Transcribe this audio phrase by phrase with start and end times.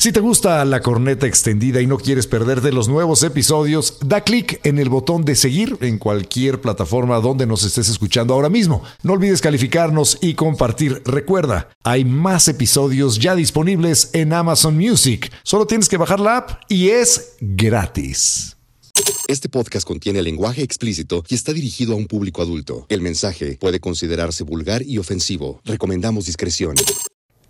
[0.00, 4.60] Si te gusta la corneta extendida y no quieres perderte los nuevos episodios, da clic
[4.62, 8.84] en el botón de seguir en cualquier plataforma donde nos estés escuchando ahora mismo.
[9.02, 11.02] No olvides calificarnos y compartir.
[11.04, 15.32] Recuerda, hay más episodios ya disponibles en Amazon Music.
[15.42, 18.56] Solo tienes que bajar la app y es gratis.
[19.26, 22.86] Este podcast contiene lenguaje explícito y está dirigido a un público adulto.
[22.88, 25.60] El mensaje puede considerarse vulgar y ofensivo.
[25.64, 26.76] Recomendamos discreción.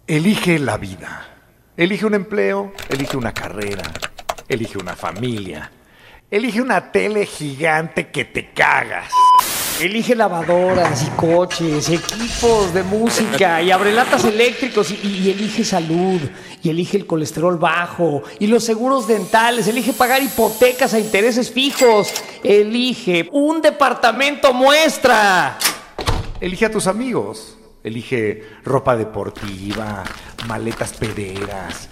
[0.07, 1.38] Elige la vida.
[1.79, 3.84] Elige un empleo, elige una carrera,
[4.48, 5.70] elige una familia,
[6.28, 9.12] elige una tele gigante que te cagas.
[9.80, 16.20] Elige lavadoras y coches, equipos de música y abrelatas eléctricos y, y, elige salud
[16.64, 22.12] y elige el colesterol bajo y los seguros dentales, elige pagar hipotecas a intereses fijos,
[22.42, 25.56] elige un departamento muestra.
[26.41, 27.58] Elige a tus amigos,
[27.88, 30.05] elige ropa deportiva,
[30.47, 31.88] maletas pederas,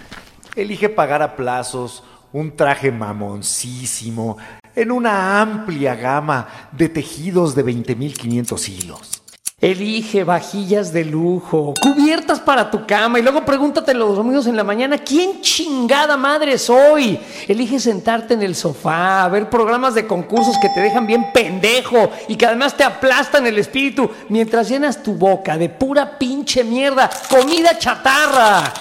[0.55, 4.37] elige pagar a plazos un traje mamoncísimo
[4.75, 9.16] en una amplia gama de tejidos de 20.500 hilos.
[9.59, 14.63] Elige vajillas de lujo, cubiertas para tu cama y luego pregúntate los domingos en la
[14.63, 17.19] mañana, ¿quién chingada madre soy?
[17.47, 22.35] Elige sentarte en el sofá, ver programas de concursos que te dejan bien pendejo y
[22.35, 27.79] que además te aplastan el espíritu mientras llenas tu boca de pura pinche mierda, comida
[27.79, 28.71] chatarra.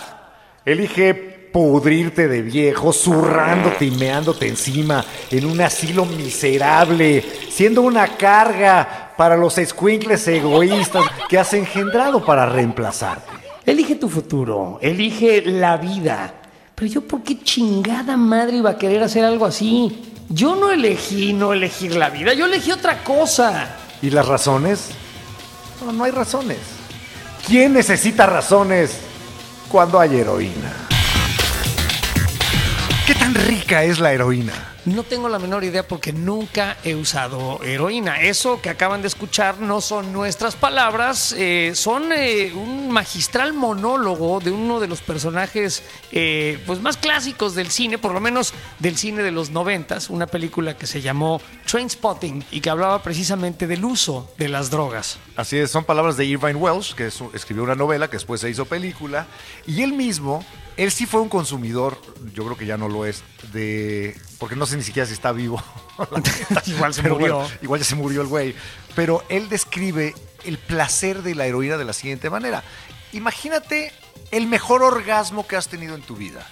[0.63, 1.15] Elige
[1.55, 9.37] pudrirte de viejo, zurrándote y meándote encima en un asilo miserable, siendo una carga para
[9.37, 13.33] los escuincles egoístas que has engendrado para reemplazarte.
[13.65, 16.35] Elige tu futuro, elige la vida.
[16.75, 20.13] Pero yo, ¿por qué chingada madre iba a querer hacer algo así?
[20.29, 23.77] Yo no elegí no elegir la vida, yo elegí otra cosa.
[24.03, 24.91] ¿Y las razones?
[25.85, 26.59] No, no hay razones.
[27.47, 28.99] ¿Quién necesita razones
[29.69, 30.73] cuando hay heroína?
[33.07, 34.76] ¿Qué tan rica es la heroína?
[34.87, 38.21] No tengo la menor idea porque nunca he usado heroína.
[38.23, 44.39] Eso que acaban de escuchar no son nuestras palabras, eh, son eh, un magistral monólogo
[44.39, 48.97] de uno de los personajes eh, pues más clásicos del cine, por lo menos del
[48.97, 53.85] cine de los noventas, una película que se llamó Trainspotting y que hablaba precisamente del
[53.85, 55.19] uso de las drogas.
[55.35, 58.67] Así es, son palabras de Irvine Welsh, que escribió una novela que después se hizo
[58.67, 59.27] película,
[59.67, 60.45] y él mismo
[60.77, 61.99] él sí fue un consumidor,
[62.35, 63.23] yo creo que ya no lo es,
[63.53, 64.15] de.
[64.39, 65.63] Porque no sé ni siquiera si está vivo.
[66.67, 67.47] igual se murió.
[67.63, 68.55] igual ya se murió el güey.
[68.95, 70.15] Pero él describe
[70.45, 72.63] el placer de la heroína de la siguiente manera.
[73.13, 73.93] Imagínate
[74.31, 76.47] el mejor orgasmo que has tenido en tu vida.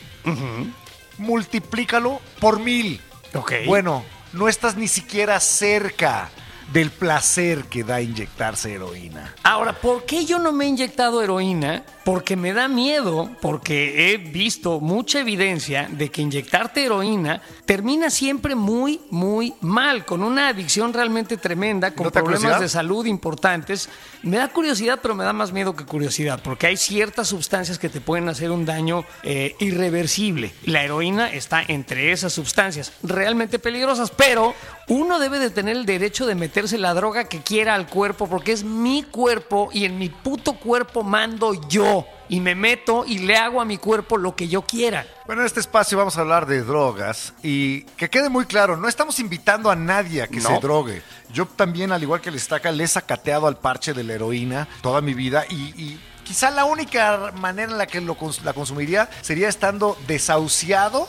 [1.18, 3.00] Multiplícalo por mil.
[3.34, 3.52] Ok.
[3.66, 6.30] Bueno, no estás ni siquiera cerca
[6.74, 9.32] del placer que da inyectarse heroína.
[9.44, 11.84] Ahora, ¿por qué yo no me he inyectado heroína?
[12.04, 18.56] Porque me da miedo, porque he visto mucha evidencia de que inyectarte heroína termina siempre
[18.56, 23.88] muy, muy mal, con una adicción realmente tremenda, con problemas de salud importantes.
[24.22, 27.88] Me da curiosidad, pero me da más miedo que curiosidad, porque hay ciertas sustancias que
[27.88, 30.52] te pueden hacer un daño eh, irreversible.
[30.64, 34.54] La heroína está entre esas sustancias realmente peligrosas, pero
[34.88, 36.34] uno debe de tener el derecho de
[36.64, 40.54] meterse la droga que quiera al cuerpo, porque es mi cuerpo y en mi puto
[40.54, 44.62] cuerpo mando yo y me meto y le hago a mi cuerpo lo que yo
[44.62, 45.06] quiera.
[45.26, 48.88] Bueno, en este espacio vamos a hablar de drogas y que quede muy claro, no
[48.88, 51.02] estamos invitando a nadie a que se drogue.
[51.32, 54.68] Yo también, al igual que el estaca, le he sacateado al parche de la heroína
[54.80, 59.48] toda mi vida y Quizá la única manera en la que lo, la consumiría sería
[59.48, 61.06] estando desahuciado,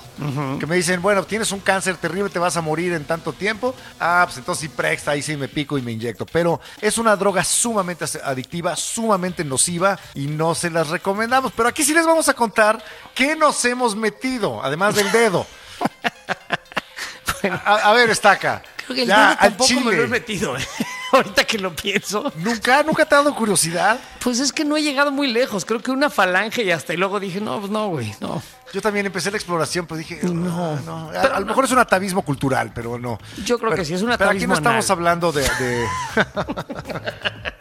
[0.60, 3.74] que me dicen, bueno, tienes un cáncer terrible, te vas a morir en tanto tiempo.
[4.00, 6.26] Ah, pues entonces sí presta, ahí sí me pico y me inyecto.
[6.26, 11.54] Pero es una droga sumamente adictiva, sumamente nociva y no se las recomendamos.
[11.56, 12.84] Pero aquí sí les vamos a contar
[13.14, 15.48] qué nos hemos metido, además del dedo.
[17.66, 18.62] a, ver, estaca.
[18.86, 20.58] Creo que el dedo tampoco me lo he metido.
[20.58, 20.68] ¿eh?
[21.12, 22.32] ahorita que lo pienso.
[22.38, 22.84] ¿Nunca?
[22.84, 24.00] ¿Nunca te ha dado curiosidad?
[24.24, 25.66] Pues es que no he llegado muy lejos.
[25.66, 28.42] Creo que una falange y hasta y luego dije, no, pues no, güey, no.
[28.74, 31.10] Yo también empecé la exploración, pero dije, no, no.
[31.10, 33.20] A, lo mejor es un atavismo cultural, pero no.
[33.46, 35.44] Yo creo que sí, es un atavismo Pero aquí no estamos hablando de...
[35.44, 35.86] de...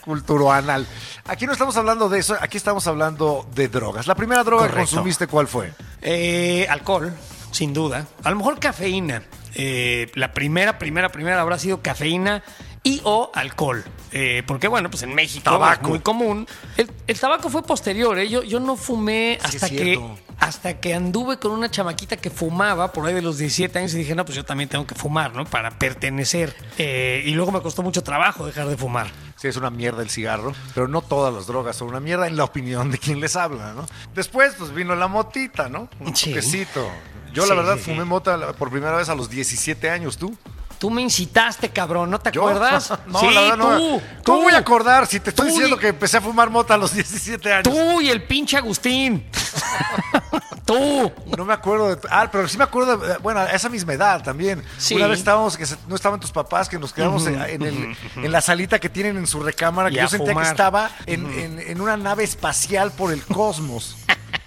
[0.52, 0.86] anal.
[1.26, 4.06] Aquí no estamos hablando de eso, aquí estamos hablando de drogas.
[4.06, 5.72] La primera droga que consumiste, ¿cuál fue?
[6.02, 7.12] Eh, alcohol,
[7.50, 8.06] sin duda.
[8.22, 9.22] A lo mejor cafeína.
[9.54, 12.42] Eh, la primera, primera, primera habrá sido cafeína
[12.84, 13.82] y o alcohol.
[14.12, 16.46] Eh, porque bueno, pues en México es muy común.
[16.76, 18.28] El, tabaco fue posterior, ¿eh?
[18.28, 19.98] yo, yo no fumé hasta que
[20.38, 23.98] hasta que anduve con una chamaquita que fumaba por ahí de los 17 años y
[23.98, 25.44] dije, no, pues yo también tengo que fumar, ¿no?
[25.44, 26.54] Para pertenecer.
[26.76, 29.06] Eh, y luego me costó mucho trabajo dejar de fumar.
[29.36, 32.36] Sí, es una mierda el cigarro, pero no todas las drogas son una mierda en
[32.36, 33.86] la opinión de quien les habla, ¿no?
[34.14, 35.88] Después, pues vino la motita, ¿no?
[36.00, 36.30] Un Sí.
[36.30, 36.88] toquecito.
[37.32, 38.04] Yo, la verdad, sí, fumé sí.
[38.04, 40.36] mota por primera vez a los 17 años, ¿tú?
[40.84, 42.42] Tú me incitaste, cabrón, ¿no te ¿Yo?
[42.46, 42.92] acuerdas?
[43.06, 43.78] no, sí, la verdad no.
[43.78, 46.74] tú, ¿Cómo voy a acordar si te estoy diciendo y- que empecé a fumar mota
[46.74, 47.62] a los 17 años?
[47.74, 49.24] Tú y el pinche Agustín.
[50.66, 51.10] tú.
[51.38, 51.98] No me acuerdo de.
[52.10, 54.62] Ah, pero sí me acuerdo, de- bueno, a esa misma edad también.
[54.76, 54.94] Sí.
[54.94, 58.30] Una vez estábamos, que no estaban tus papás, que nos quedamos en, en el- en
[58.32, 60.44] la salita que tienen en su recámara, que Y yo sentía fumar.
[60.44, 63.96] que estaba en, una nave espacial por el cosmos.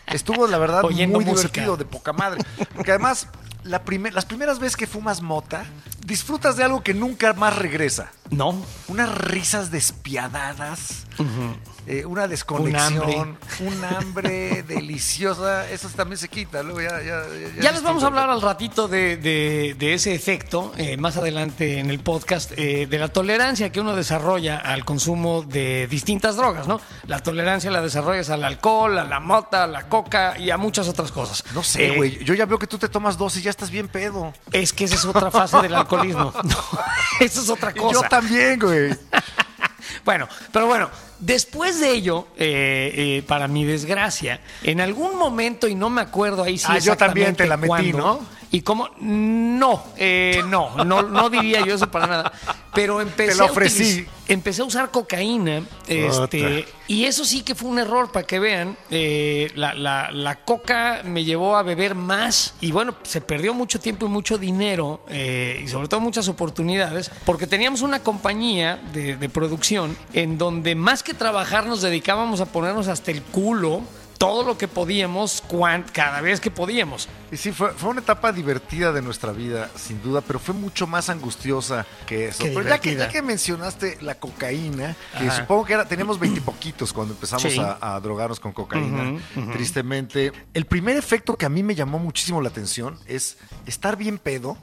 [0.08, 1.48] Estuvo, la verdad, Oyendo muy música.
[1.50, 2.44] divertido, de poca madre.
[2.76, 3.28] Porque además,
[3.68, 5.66] la primer- las primeras veces que fumas mota,
[6.06, 8.12] disfrutas de algo que nunca más regresa.
[8.30, 8.62] No.
[8.88, 11.06] Unas risas despiadadas,
[11.86, 15.70] eh, una desconexión, un hambre, deliciosa.
[15.70, 16.62] Eso también se quita.
[16.64, 17.24] Luego ya, ya,
[17.56, 21.16] ya, Ya les vamos a hablar al ratito de, de- de ese efecto, eh, más
[21.18, 26.36] adelante en el podcast, eh, de la tolerancia que uno desarrolla al consumo de distintas
[26.36, 26.82] drogas, ¿no?
[27.06, 30.88] La tolerancia la desarrollas al alcohol, a la mota, a la coca y a muchas
[30.90, 31.44] otras cosas.
[31.54, 32.24] No sé, Eh, güey.
[32.26, 34.34] Yo ya veo que tú te tomas dos y ya estás bien pedo.
[34.52, 36.32] Es que esa es otra fase del alcoholismo.
[36.44, 36.56] No,
[37.20, 37.94] esa es otra cosa.
[37.94, 38.96] yo también, güey.
[40.04, 40.90] Bueno, pero bueno,
[41.20, 46.44] después de ello, eh, eh, para mi desgracia, en algún momento, y no me acuerdo
[46.44, 48.20] ahí sí Ah, yo también te la metí, cuándo, ¿no?
[48.50, 52.32] Y como, no, eh, no, no, no diría yo eso para nada.
[52.74, 53.84] Pero empecé, Te a ofrecí.
[53.84, 58.40] utiliz- empecé a usar cocaína, este, y eso sí que fue un error, para que
[58.40, 58.78] vean.
[58.90, 63.80] Eh, la, la- la coca me llevó a beber más, y bueno, se perdió mucho
[63.80, 69.18] tiempo y mucho dinero, eh, y sobre todo muchas oportunidades, porque teníamos una compañía de,
[69.18, 73.82] de producción en donde más que trabajar nos dedicábamos a ponernos hasta el culo
[74.18, 77.08] todo lo que podíamos, cuan- cada vez que podíamos.
[77.32, 80.88] Y sí, fue, fue una etapa divertida de nuestra vida, sin duda, pero fue mucho
[80.88, 82.44] más angustiosa que eso.
[82.44, 85.38] Qué pero ya que, ya que mencionaste la cocaína, que Ajá.
[85.38, 87.60] supongo que era, teníamos veintipoquitos cuando empezamos Sí.
[87.60, 89.20] a, a drogarnos con cocaína,
[89.54, 90.32] tristemente.
[90.54, 94.58] El primer efecto que a mí me llamó muchísimo la atención es estar bien pedo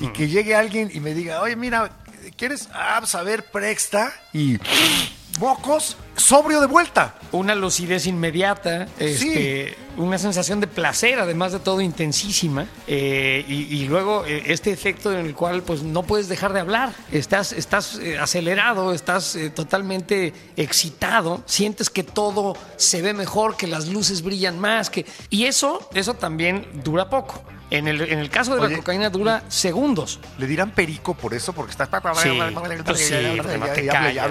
[0.00, 1.90] y que llegue alguien y me diga, oye, mira,
[2.38, 2.68] ¿quieres?
[2.72, 4.12] Ah, pues a ver, presta.
[4.32, 4.58] Y
[5.38, 7.14] mocos, sobrio de vuelta.
[7.32, 13.86] Una lucidez inmediata, este, una sensación de placer, además de todo intensísima, eh, y, y
[13.86, 17.98] luego eh, este efecto en el cual pues no puedes dejar de hablar, estás, estás
[17.98, 24.58] eh, acelerado, estás totalmente excitado, sientes que todo se ve mejor, que las luces brillan
[24.60, 27.42] más, que y eso, eso también dura poco.
[27.76, 30.20] En el, en el caso de Oye, la cocaína dura segundos.
[30.38, 31.86] Le dirán perico por eso, porque está...
[31.86, 31.90] Sí,
[32.84, 34.28] pues sí, porque no te callas.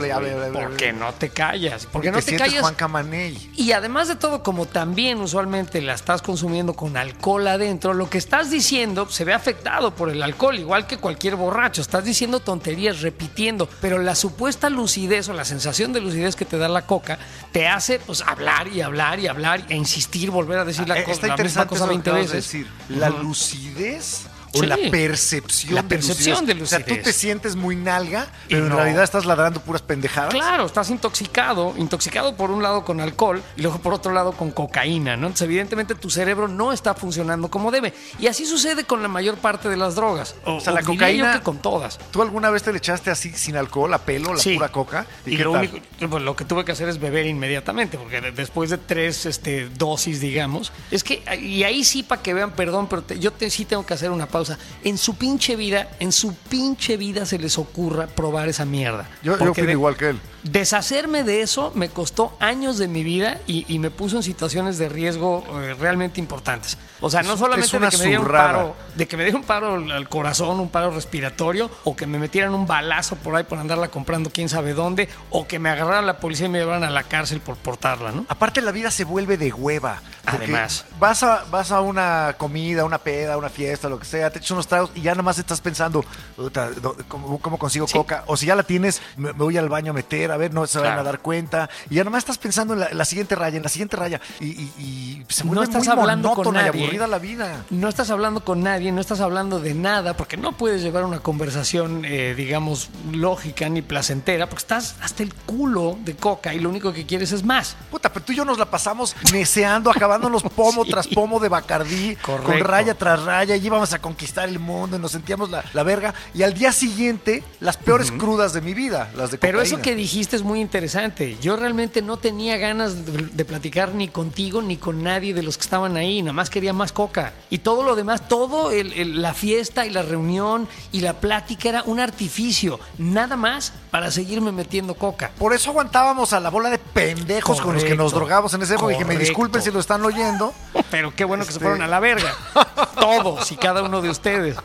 [0.54, 1.86] Porque no te callas.
[1.92, 2.62] Porque no te te sientes callas.
[2.62, 3.52] Juan Camaney.
[3.56, 8.18] Y además de todo, como también usualmente la estás consumiendo con alcohol adentro, lo que
[8.18, 11.82] estás diciendo se ve afectado por el alcohol, igual que cualquier borracho.
[11.82, 16.58] Estás diciendo tonterías, repitiendo, pero la supuesta lucidez o la sensación de lucidez que te
[16.58, 17.18] da la coca
[17.52, 21.04] te hace pues hablar y hablar y hablar e insistir, volver a decir la, Eh,
[21.04, 22.52] co- Está la misma interesante cosa eso que 20 acabas de veces.
[22.54, 22.68] decir.
[22.90, 24.66] La lucidez o Sí.
[24.68, 26.58] la percepción, La de, percepción lucidez.
[26.58, 27.04] de O sea, tú lucidez.
[27.04, 30.34] te sientes muy nalga, pero en realidad estás ladrando puras pendejadas.
[30.34, 34.52] Claro, estás intoxicado, intoxicado por un lado con alcohol y luego por otro lado con
[34.52, 35.28] cocaína, ¿no?
[35.28, 37.94] Entonces, evidentemente tu cerebro no está funcionando como debe.
[38.20, 40.36] Y así sucede con la mayor parte de las drogas.
[40.46, 41.98] O, sea, la cocaína- yo que con todas.
[42.12, 44.54] ¿Tú alguna vez te le echaste así sin alcohol, a pelo, la Sí.
[44.56, 45.06] pura coca?
[45.26, 45.78] Y, lo único,
[46.10, 49.70] pues, lo que tuve que hacer es beber inmediatamente, porque de- después de tres este,
[49.70, 53.50] dosis, digamos, es que, y ahí sí, para que vean, perdón, pero te- yo te-
[53.50, 54.43] sí tengo que hacer una pausa.
[54.84, 59.10] En su pinche vida, en su pinche vida se les ocurra probar esa mierda.
[59.24, 60.20] Yo, yo fui de- igual que él.
[60.44, 64.78] Deshacerme de eso me costó años de mi vida y, y me puso en situaciones
[64.78, 66.78] de riesgo eh, realmente importantes.
[67.00, 69.46] O sea, no solamente de que me diera un paro, de que me diera un
[69.46, 73.58] paro al- corazón, un paro respiratorio, o que me metieran un balazo por ahí por
[73.58, 76.90] andarla comprando quién sabe dónde, o que me agarraran la policía y me llevaran a
[76.90, 78.26] la cárcel por portarla, ¿no?
[78.28, 80.02] Aparte la vida se vuelve de hueva.
[80.26, 80.86] Además.
[81.00, 84.52] Vas a, vas a una comida, una peda, una fiesta, lo que sea, te echas
[84.52, 86.04] unos tragos y ya nomás estás pensando,
[86.36, 87.94] "Puta, do- ¿cómo, cómo consigo Sí.
[87.94, 88.24] coca?
[88.28, 90.68] O si ya la tienes, me, me voy al baño a meter, a ver, no
[90.68, 91.02] se van Claro.
[91.02, 91.70] a dar cuenta.
[91.90, 94.20] Y ya nomás estás pensando en la, en la siguiente raya, en la siguiente raya.
[94.42, 96.84] Y, y- y se vuelve No estás muy hablando con monótona y nadie.
[96.84, 97.64] aburrida la vida.
[97.70, 101.20] No estás hablando con nadie, no estás hablando de nada, porque no puedes llevar una
[101.20, 106.70] conversación, eh, digamos, lógica ni placentera, porque estás hasta el culo de coca y lo
[106.70, 107.76] único que quieres es más.
[107.92, 110.90] Puta, pero tú y yo nos la pasamos neceando, acabándonos pomo Sí.
[110.92, 115.00] tras pomo de Bacardí, con raya tras raya, y íbamos a conquistar el mundo y
[115.00, 116.14] nos sentíamos la, la verga.
[116.34, 119.84] Y al día siguiente, las peores crudas de mi vida, las de Pero eso cocaína.
[119.84, 121.38] que dijiste es muy interesante.
[121.42, 125.58] Yo realmente no tenía ganas de, de platicar ni contigo ni con nadie de los
[125.58, 126.22] que estaban ahí.
[126.22, 127.34] Nada más quería más coca.
[127.50, 131.70] Y todo lo demás, todo el- el- la fiesta y la reunión y la plática
[131.70, 132.80] era un artificio.
[132.98, 135.32] Nada más para seguirme metiendo coca.
[135.38, 138.20] Por eso aguantábamos a la bola de pendejos con los que nos Correcto.
[138.20, 138.94] drogamos en ese época.
[138.94, 139.30] Y que me Correcto.
[139.30, 140.54] disculpen si lo están oyendo.
[140.90, 142.34] Pero qué bueno que se Este- fueron a la verga.
[143.00, 144.56] Todos y cada uno de ustedes.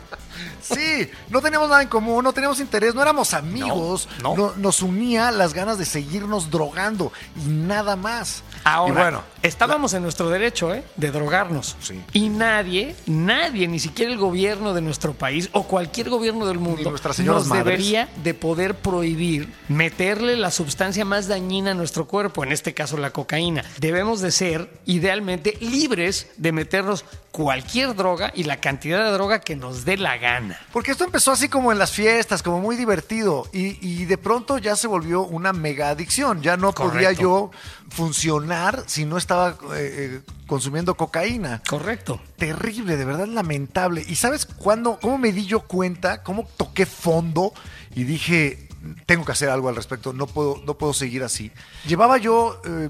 [0.61, 4.07] Sí, no teníamos nada en común, no teníamos interés, no éramos amigos.
[4.21, 4.47] No, no.
[4.47, 8.43] no- nos unía las ganas de seguirnos drogando y nada más.
[8.69, 10.83] Ahora, y bueno, estábamos en nuestro derecho ¿eh?
[10.95, 11.75] de drogarnos.
[11.81, 11.99] Sí.
[12.13, 16.91] Y nadie, nadie, ni siquiera el gobierno de nuestro país o cualquier gobierno del mundo,
[16.91, 17.65] nos madres.
[17.65, 22.97] debería de poder prohibir meterle la sustancia más dañina a nuestro cuerpo, en este caso
[22.97, 23.63] la cocaína.
[23.79, 29.55] Debemos de ser, idealmente, libres de meternos cualquier droga y la cantidad de droga que
[29.55, 30.59] nos dé la gana.
[30.71, 33.47] Porque esto empezó así como en las fiestas, como muy divertido.
[33.53, 36.41] Y, y de pronto ya se volvió una mega adicción.
[36.41, 37.51] Ya no podía yo
[37.89, 41.61] funcionar si no estaba eh, eh, consumiendo cocaína.
[41.67, 42.21] Correcto.
[42.37, 44.03] Terrible, de verdad lamentable.
[44.07, 46.23] ¿Y sabes cuándo, cómo me di yo cuenta?
[46.23, 47.53] ¿Cómo toqué fondo?
[47.95, 48.69] Y dije,
[49.05, 51.51] tengo que hacer algo al respecto, no puedo, no puedo seguir así.
[51.87, 52.89] Llevaba yo, eh,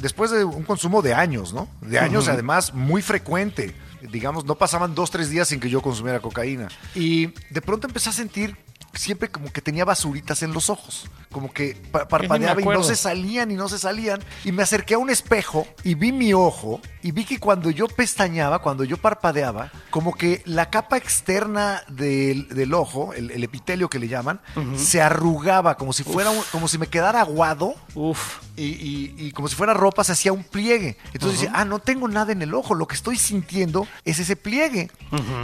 [0.00, 1.68] después de un consumo de años, ¿no?
[1.80, 3.74] De años, además, muy frecuente.
[4.12, 6.68] Digamos, no pasaban dos, tres días sin que yo consumiera cocaína.
[6.94, 8.56] Y de pronto empecé a sentir
[8.94, 11.08] siempre como que tenía basuritas en los ojos.
[11.32, 14.22] Como que pa- parpadeaba y no se salían y no se salían.
[14.44, 17.88] Y me acerqué a un espejo y vi mi ojo y vi que cuando yo
[17.88, 23.88] pestañaba, cuando yo parpadeaba, como que la capa externa del, del ojo, el, el epitelio
[23.90, 24.40] que le llaman,
[24.76, 28.38] se arrugaba como si fuera, un- como si me quedara aguado Uf.
[28.56, 30.96] y, y- y como si fuera ropa se hacía un pliegue.
[31.12, 34.90] Entonces ah, no tengo nada en el ojo, lo que estoy sintiendo es ese pliegue.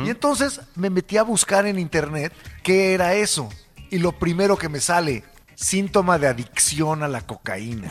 [0.04, 3.48] Y entonces me metí a buscar en internet qué era eso.
[3.90, 5.24] Y lo primero que me sale,
[5.60, 7.88] síntoma de adicción a la cocaína.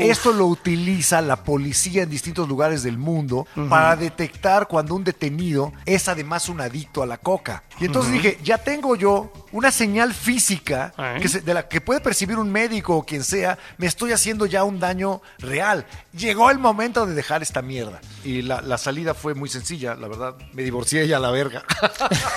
[0.00, 5.72] Esto lo utiliza la policía en distintos lugares del mundo para detectar cuando un detenido
[5.84, 7.64] es además un adicto a la coca.
[7.78, 11.18] Y entonces dije, ya tengo yo una señal física ¿Eh?
[11.20, 14.46] que se- de la que puede percibir un médico o quien sea, me estoy haciendo
[14.46, 15.86] ya un daño real.
[16.12, 18.00] Llegó el momento de dejar esta mierda.
[18.24, 20.34] Y la, la salida fue muy sencilla, la verdad.
[20.52, 21.64] Me divorcié y a la verga.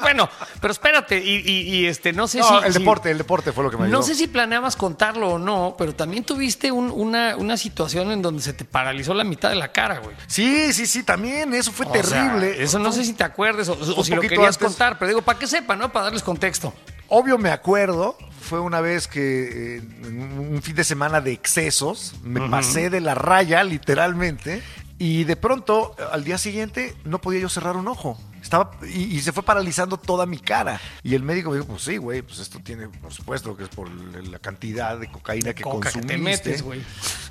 [0.00, 0.28] Bueno,
[0.60, 2.66] pero espérate, y, y- y, este, no sé No, si.
[2.66, 3.98] el si- deporte, el deporte fue lo que me ayudó.
[3.98, 8.22] No sé si planeabas contarlo o no, pero también tuviste un- una, una situación en
[8.22, 10.16] donde se te paralizó la mitad de la cara, güey.
[10.26, 11.52] Sí, sí, sí, también.
[11.54, 12.62] Eso fue O sea, terrible.
[12.62, 14.68] eso no sé si te acuerdes o, o si lo poquito querías antes.
[14.68, 15.92] contar, pero digo, para que sepan, ¿no?
[15.92, 16.72] Para darles contexto.
[17.08, 22.48] Obvio me acuerdo, fue una vez que eh, un fin de semana de excesos, me
[22.48, 24.62] pasé de la raya literalmente
[24.98, 28.16] y de pronto al día siguiente no podía yo cerrar un ojo.
[28.40, 30.80] Estaba y, y se fue paralizando toda mi cara.
[31.02, 33.68] Y el médico me dijo, pues sí, güey, pues esto tiene, por supuesto que es
[33.68, 36.50] por la cantidad de cocaína que Coca que te consumiste.
[36.50, 36.80] metes, güey.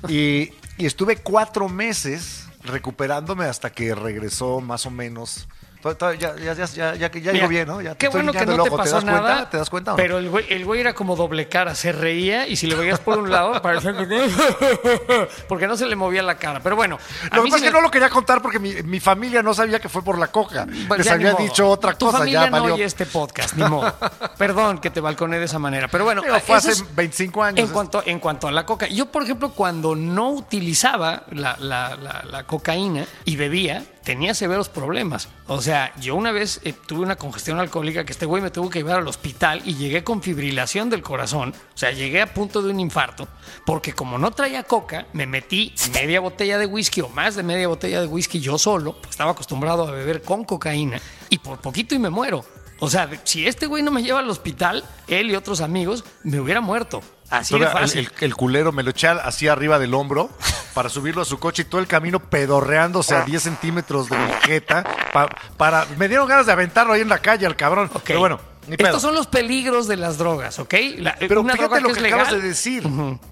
[0.08, 5.48] Y, y estuve cuatro meses recuperándome hasta que regresó más o menos.
[5.82, 7.80] Ya, ya, ya, ya, ya, ya Mira, llegó bien, ¿no?
[7.80, 9.20] Ya te qué bueno que no el te pasó das nada.
[9.22, 9.50] cuenta?
[9.50, 9.96] ¿Te das cuenta no?
[9.96, 13.00] Pero el güey, el güey era como doble cara, se reía y si le veías
[13.00, 14.06] por un lado, parecía que.
[15.48, 16.60] Porque no se le movía la cara.
[16.60, 16.98] Pero bueno.
[17.30, 19.54] a Lo que pasa es que no lo quería contar porque mi, mi familia no
[19.54, 20.66] sabía que fue por la coca.
[20.66, 22.74] Bueno, Les ya ni había dicho otra tu cosa, familia ya no valió.
[22.74, 23.94] oye este podcast, ni modo.
[24.38, 25.88] Perdón que te balconé de esa manera.
[25.88, 27.58] Pero bueno, Digo, fue hace 25 años.
[27.68, 31.96] En cuanto, en cuanto a la coca, yo, por ejemplo, cuando no utilizaba la, la-
[31.96, 35.28] la- la cocaína y bebía, tenía severos problemas.
[35.46, 38.70] O sea, yo una vez eh, tuve una congestión alcohólica que este güey me tuvo
[38.70, 41.54] que llevar al hospital y llegué con fibrilación del corazón.
[41.74, 43.28] O sea, llegué a punto de un infarto.
[43.66, 47.68] Porque como no traía coca, me metí media botella de whisky o más de media
[47.68, 51.94] botella de whisky yo solo, porque estaba acostumbrado a beber con cocaína, y por poquito
[51.94, 52.44] y me muero.
[52.82, 56.40] O sea, si este güey no me lleva al hospital, él y otros amigos, me
[56.40, 57.02] hubiera muerto.
[57.28, 58.10] Así de Todavía el, fácil.
[58.18, 60.30] el- el culero me lo eché así arriba del hombro
[60.74, 64.32] para subirlo a su coche y todo el camino pedorreándose a 10 centímetros de mi
[64.44, 64.84] jeta.
[65.12, 67.90] pa- para, me dieron ganas de aventarlo ahí en la calle al cabrón.
[68.04, 68.40] Pero bueno.
[68.68, 70.74] Estos son los peligros de las drogas, ¿ok?
[70.98, 72.40] La- Pero fíjate lo que acabas legal.
[72.42, 72.84] de decir,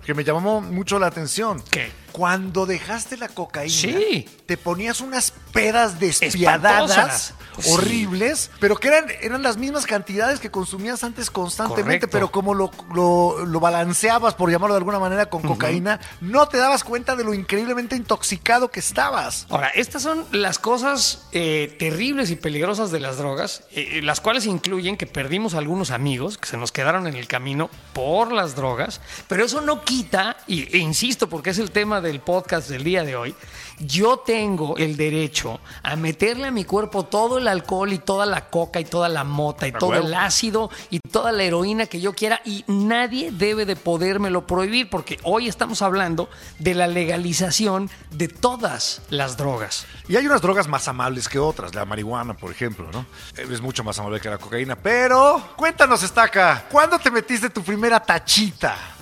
[0.04, 1.62] que me llamó mucho la atención.
[1.70, 1.92] ¿Qué?
[2.12, 4.28] Cuando dejaste la cocaína, Sí.
[4.46, 7.34] te ponías unas pedas despiadadas.
[7.58, 7.70] Sí.
[7.72, 12.08] horribles, pero que eran, eran las mismas cantidades que consumías antes constantemente, Correcto.
[12.12, 16.56] pero como lo, lo- lo balanceabas, por llamarlo de alguna manera, con cocaína, no te
[16.58, 19.46] dabas cuenta de lo increíblemente intoxicado que estabas.
[19.50, 24.46] Ahora, estas son las cosas eh, terribles y peligrosas de las drogas, eh, las cuales
[24.46, 29.00] incluyen que perdimos algunos amigos que se nos quedaron en el camino por las drogas,
[29.26, 33.04] pero eso no quita, y, e insisto porque es el tema del podcast del día
[33.04, 33.34] de hoy,
[33.80, 38.48] yo tengo el derecho a meterle a mi cuerpo todo el alcohol y toda la
[38.48, 42.12] coca y toda la mota y todo el ácido y toda la heroína que yo
[42.14, 48.28] quiera y nadie debe de podérmelo prohibir porque hoy estamos hablando de la legalización de
[48.28, 49.86] todas las drogas.
[50.08, 53.06] Y hay unas drogas más amables que otras, la marihuana, por ejemplo, ¿no?
[53.36, 54.76] Es mucho más amable que la cocaína.
[54.76, 58.97] Pero, cuéntanos, Estaca, ¿cuándo te metiste tu primera tachita?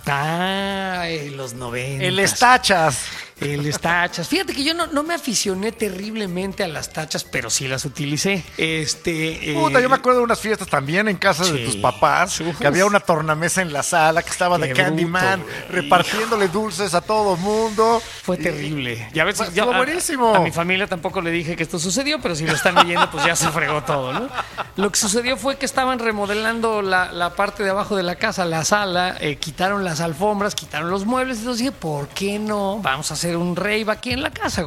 [1.32, 2.04] Los 90.
[2.04, 3.06] El estachas.
[3.38, 4.28] El tachas.
[4.28, 8.42] Fíjate que yo no, no, me aficioné terriblemente a las tachas, pero sí las utilicé.
[8.56, 9.52] Este.
[9.54, 12.86] Puta, yo me acuerdo de unas fiestas también en casa de tus papás, que había
[12.86, 18.00] una tornamesa en la sala, que estaba de Candyman, repartiéndole dulces a todo mundo.
[18.22, 19.10] Fue terrible.
[19.12, 20.34] Y a veces yo, buenísimo.
[20.34, 23.26] A, mi familia tampoco le dije que esto sucedió, pero si lo están leyendo, pues
[23.26, 24.28] ya se fregó todo, ¿no?
[24.76, 28.46] Lo que sucedió fue que estaban remodelando la, la parte de abajo de la casa,
[28.46, 32.78] la sala, eh, quitaron las alfombras, quitaron los muebles, entonces dije, ¿por qué no?
[32.80, 34.66] Vamos a hacer un rave aquí en la casa.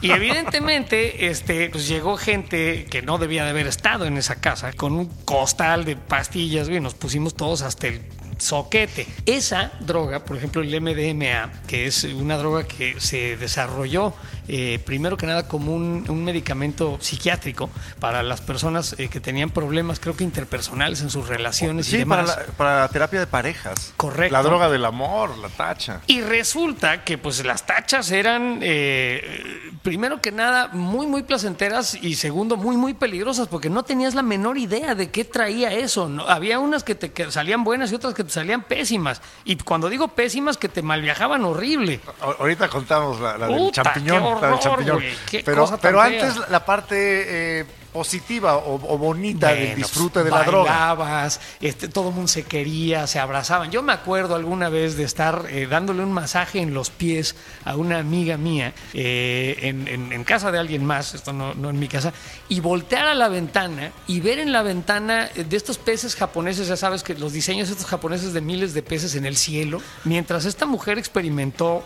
[0.00, 4.72] Y evidentemente, este, pues llegó gente que no debía de haber estado en esa casa,
[4.72, 8.02] con un costal de pastillas, y nos pusimos todos hasta el
[8.38, 9.06] soquete.
[9.26, 14.14] Esa droga, por ejemplo, el MDMA, que es una droga que se desarrolló
[14.48, 20.00] eh, primero que nada como un, medicamento psiquiátrico para las personas eh, que tenían problemas,
[20.00, 22.30] creo que interpersonales en sus relaciones sí, y demás.
[22.30, 23.92] Para, la, para la terapia de parejas.
[23.96, 24.32] Correcto.
[24.32, 26.00] La droga del amor, la tacha.
[26.06, 32.14] Y resulta que pues las tachas eran, eh, primero que nada, muy, muy placenteras y
[32.14, 36.08] segundo, muy, muy peligrosas porque no tenías la menor idea de qué traía eso.
[36.08, 36.26] ¿no?
[36.28, 39.20] Había unas que te salían buenas y otras que te salían pésimas.
[39.44, 42.00] Y cuando digo pésimas, que te malviajaban horrible.
[42.20, 44.33] ahorita contamos la, del champiñón.
[44.40, 45.02] La del champiñón.
[45.44, 47.64] pero, pero antes la parte eh,
[47.94, 51.28] positiva o, bonita del disfrute de la droga.
[51.60, 53.70] Este, todo el mundo se quería, se abrazaban.
[53.70, 57.76] Yo me acuerdo alguna vez de estar eh, dándole un masaje en los pies a
[57.76, 62.12] una amiga mía eh, en, casa de alguien más, esto no, no, en mi casa,
[62.48, 66.76] y voltear a la ventana y ver en la ventana de estos peces japoneses, ya
[66.76, 70.66] sabes que los diseños estos japoneses de miles de peces en el cielo, mientras esta
[70.66, 71.84] mujer experimentó,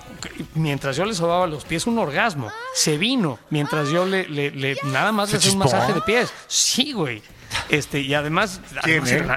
[0.54, 2.48] mientras yo le sobaba los pies, un orgasmo.
[2.74, 6.32] Se vino mientras yo le, le, nada más le hacía un masaje pies.
[6.46, 7.22] Sí, güey.
[7.68, 8.60] Este, y además,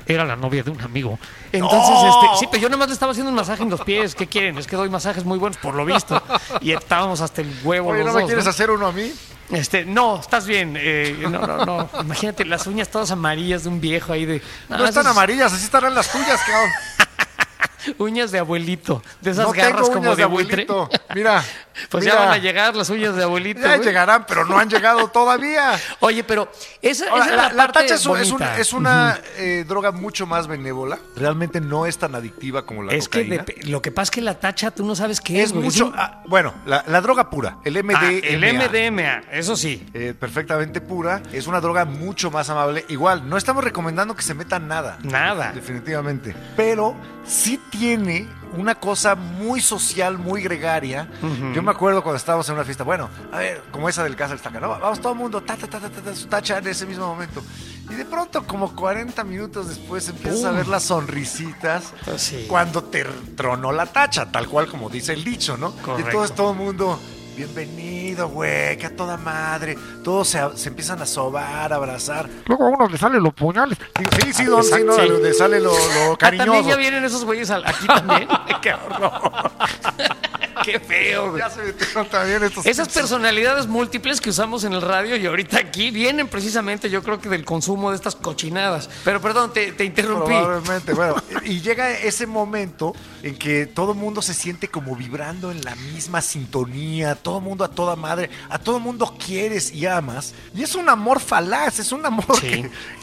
[0.06, 1.18] era, la, novia de un amigo.
[1.52, 4.16] Entonces, este, sí, pero yo nada más le estaba haciendo un masaje en los pies.
[4.16, 4.58] ¿Qué quieren?
[4.58, 6.22] Es que doy masajes muy buenos, por lo visto.
[6.62, 7.90] Y estábamos hasta el huevo.
[7.90, 9.12] Oye, ¿no me quieres hacer uno a mí?
[9.52, 10.76] Este, no, estás bien.
[10.78, 11.90] Eh, no, no, no.
[12.02, 14.42] Imagínate las uñas todas amarillas de un viejo ahí de.
[14.70, 16.72] No, están amarillas, así estarán las tuyas, cabrón.
[17.98, 20.90] uñas de abuelito, de esas garras como de, abuelito.
[21.16, 21.44] Mira.
[21.90, 23.62] Pues ya van a llegar las uñas de abuelito.
[23.62, 25.80] Ya llegarán, pero no han llegado todavía.
[26.00, 28.08] Oye, pero esa, es la, la, tacha es,
[28.60, 31.00] es, una eh, droga mucho más benévola.
[31.16, 33.46] Realmente no es tan adictiva como la es cocaína.
[33.46, 35.52] que lo que pasa es que la tacha tú no sabes qué es.
[35.52, 35.92] Es mucho.
[35.96, 38.00] Ah, bueno, la, droga pura, el MDMA.
[38.00, 39.88] Ah, el MDMA, eso sí.
[39.94, 41.24] Eh, perfectamente pura.
[41.32, 42.86] Es una droga mucho más amable.
[42.90, 45.00] Igual, no estamos recomendando que se metan nada.
[45.04, 45.52] Nada.
[45.54, 46.36] Definitivamente.
[46.56, 46.96] Pero
[47.26, 51.10] sí tiene una cosa muy social, muy gregaria.
[51.54, 54.30] Yo me acuerdo cuando estábamos en una fiesta, bueno, a ver, como esa del caso
[54.30, 54.70] del Estaca, ¿no?
[54.70, 57.42] Vamos todo el mundo, ta, ta, ta, ta, ta, tacha en ese mismo momento.
[57.90, 63.04] Y de pronto, como 40 minutos después, empiezas a ver las sonrisitas pues cuando te
[63.36, 65.74] tronó la tacha, tal cual como dice el dicho, ¿no?
[65.98, 67.00] Y entonces todo el mundo
[67.46, 69.76] bienvenido, güey, que a toda madre.
[70.04, 72.30] Todos se, empiezan a sobar, a abrazar.
[72.46, 73.78] Luego a uno le salen los puñales.
[74.24, 76.52] sí, sí, don, sí, no, le sale lo, lo cariñoso.
[76.52, 78.28] Ah, también ya vienen esos güeyes aquí también.
[78.62, 79.52] Qué horror.
[80.64, 81.38] Qué feo.
[81.38, 85.58] Ya se metieron también estos Esas personalidades múltiples que usamos en el radio y ahorita
[85.58, 88.90] aquí vienen precisamente, yo creo que del consumo de estas cochinadas.
[89.04, 90.34] Pero perdón, te, te interrumpí.
[90.34, 91.16] Probablemente, bueno.
[91.46, 92.94] y llega ese momento
[93.24, 97.44] en que todo el mundo se siente como vibrando en la misma sintonía, todo el
[97.44, 100.34] mundo a toda madre, a todo el mundo quieres y amas.
[100.56, 102.26] Y es un amor falaz, es un amor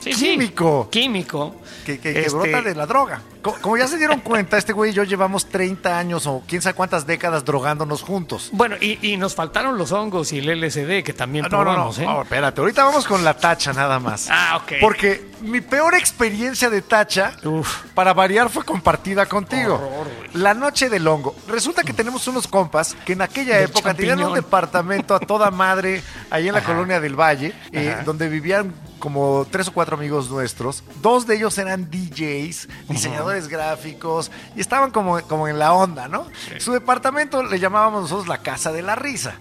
[0.03, 0.89] químico.
[0.91, 1.57] químico.
[1.85, 3.23] Que, que, brota este de la droga.
[3.43, 6.75] Como, ya se dieron cuenta, este güey y yo llevamos 30 años o quién sabe
[6.75, 8.51] cuántas décadas drogándonos juntos.
[8.53, 12.05] Bueno, y, nos faltaron los hongos y el LSD que también ah, no, probamos, no,
[12.05, 12.23] no, ¿eh?
[12.23, 14.29] espérate, ahorita vamos con la tacha nada más.
[14.31, 14.75] Ah, ok.
[14.81, 17.33] Porque mi peor experiencia de tacha,
[17.95, 20.05] para variar, fue compartida contigo.
[20.35, 21.35] La noche del hongo.
[21.49, 26.03] Resulta que tenemos unos compas que en aquella época tenían un departamento a toda madre
[26.31, 30.83] ahí en la colonia del Valle, eh, donde vivían como tres o cuatro amigos nuestros.
[31.01, 36.27] Dos de ellos eran DJs, diseñadores gráficos, y estaban como, como en la onda, ¿no?
[36.59, 39.35] Su departamento le llamábamos nosotros la casa de la risa,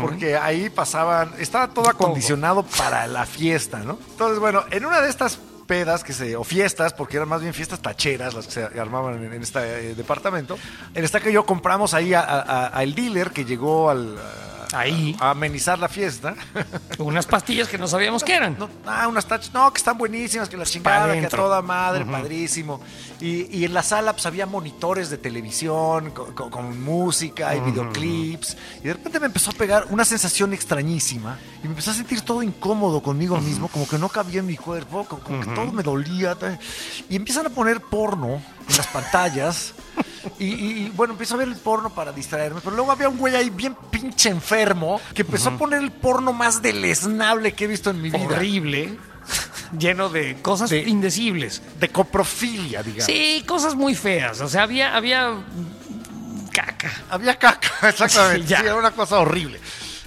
[0.00, 3.98] porque ahí pasaban, estaba todo acondicionado para la fiesta, ¿no?
[4.10, 7.54] Entonces, bueno, en una de estas pedas que se, o fiestas, porque eran más bien
[7.54, 10.58] fiestas tacheras las que se armaban en, en este eh, departamento.
[10.94, 14.18] En esta que yo compramos ahí al dealer que llegó al
[14.72, 16.34] ahí a amenizar la fiesta.
[16.98, 18.56] Unas pastillas que no sabíamos qué eran.
[18.58, 22.04] No, ah, unas tachas, no, que están buenísimas, que la chingada, que a toda madre,
[22.04, 22.80] padrísimo.
[23.20, 28.56] Y, y, en la sala pues había monitores de televisión con, música y videoclips.
[28.80, 32.20] Y de repente me empezó a pegar una sensación extrañísima y me empecé a sentir
[32.22, 35.82] todo incómodo conmigo mismo, como que no cabía en mi cuerpo, como, que todo me
[35.82, 36.36] dolía.
[37.08, 39.74] Y empiezan a poner porno en las pantallas.
[40.38, 43.50] Y, bueno, empiezo a ver el porno para distraerme, pero luego había un güey ahí
[43.50, 48.00] bien pinche enfermo que empezó a poner el porno más deleznable que he visto en
[48.00, 48.24] mi vida.
[48.24, 48.96] Horrible.
[49.76, 51.62] Lleno de cosas indecibles.
[51.78, 53.06] De coprofilia, digamos.
[53.06, 54.40] Sí, cosas muy feas.
[54.40, 55.44] O sea, había, había
[56.52, 56.92] caca.
[57.10, 58.46] Había caca, exactamente.
[58.56, 59.60] sí, era una cosa horrible.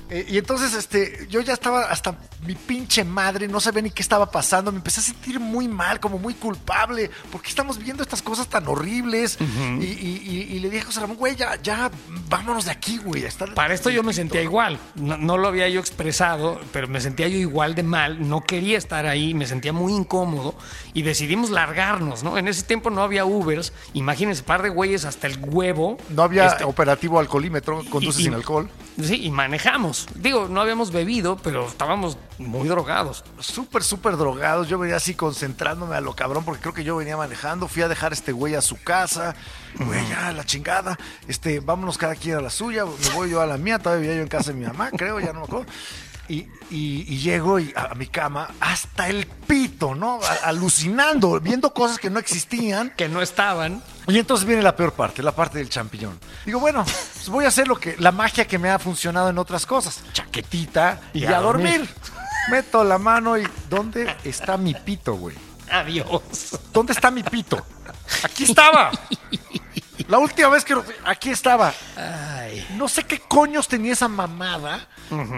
[0.09, 2.15] Eh, y entonces, este, yo ya estaba hasta
[2.45, 4.71] mi pinche madre, no sabía ni qué estaba pasando.
[4.71, 7.09] Me empecé a sentir muy mal, como muy culpable.
[7.31, 9.37] porque estamos viendo estas cosas tan horribles?
[9.81, 11.91] y, le dije a José Ramón, güey, ya, ya,
[12.29, 13.23] vámonos de aquí, güey.
[13.55, 14.79] Para esto yo me sentía igual.
[14.95, 18.27] No, lo había yo expresado, pero me sentía yo igual de mal.
[18.27, 20.55] No quería estar ahí, me sentía muy incómodo.
[20.93, 22.37] Y decidimos largarnos, ¿no?
[22.37, 23.73] En ese tiempo no había Ubers.
[23.93, 25.97] Imagínense, par de güeyes hasta el huevo.
[26.09, 28.69] No había este, operativo alcoholímetro, conduce sin alcohol.
[29.01, 29.94] Sí, y manejamos.
[30.15, 33.23] Digo, no habíamos bebido, pero estábamos muy drogados.
[33.39, 34.67] Súper, súper drogados.
[34.67, 37.67] Yo venía así concentrándome a lo cabrón porque creo que yo venía manejando.
[37.67, 39.35] Fui a dejar a este güey a su casa.
[39.77, 40.97] Güey, ya, la chingada.
[41.27, 42.85] Este, vámonos cada quien a la suya.
[42.85, 43.79] Me voy yo a la mía.
[43.79, 45.65] Todavía vivía yo en casa de mi mamá, creo, ya no me acuerdo.
[46.27, 50.19] Y, y, llego y a, mi cama hasta el pito, ¿no?
[50.43, 52.91] alucinando, viendo cosas que no existían.
[52.97, 53.83] Que no estaban.
[54.07, 56.19] Y entonces viene la peor parte, la parte del champiñón.
[56.45, 59.37] Digo, bueno, pues voy a hacer lo que, la magia que me ha funcionado en
[59.37, 60.01] otras cosas.
[60.13, 61.87] Chaquetita y, a, dormir.
[62.49, 65.35] Meto la mano y ¿dónde está mi pito, güey?
[65.71, 66.59] Adiós.
[66.71, 67.63] ¿Dónde está mi pito?
[68.23, 68.91] Aquí estaba.
[70.07, 71.73] La última vez que aquí estaba.
[72.75, 74.87] No sé qué coños tenía esa mamada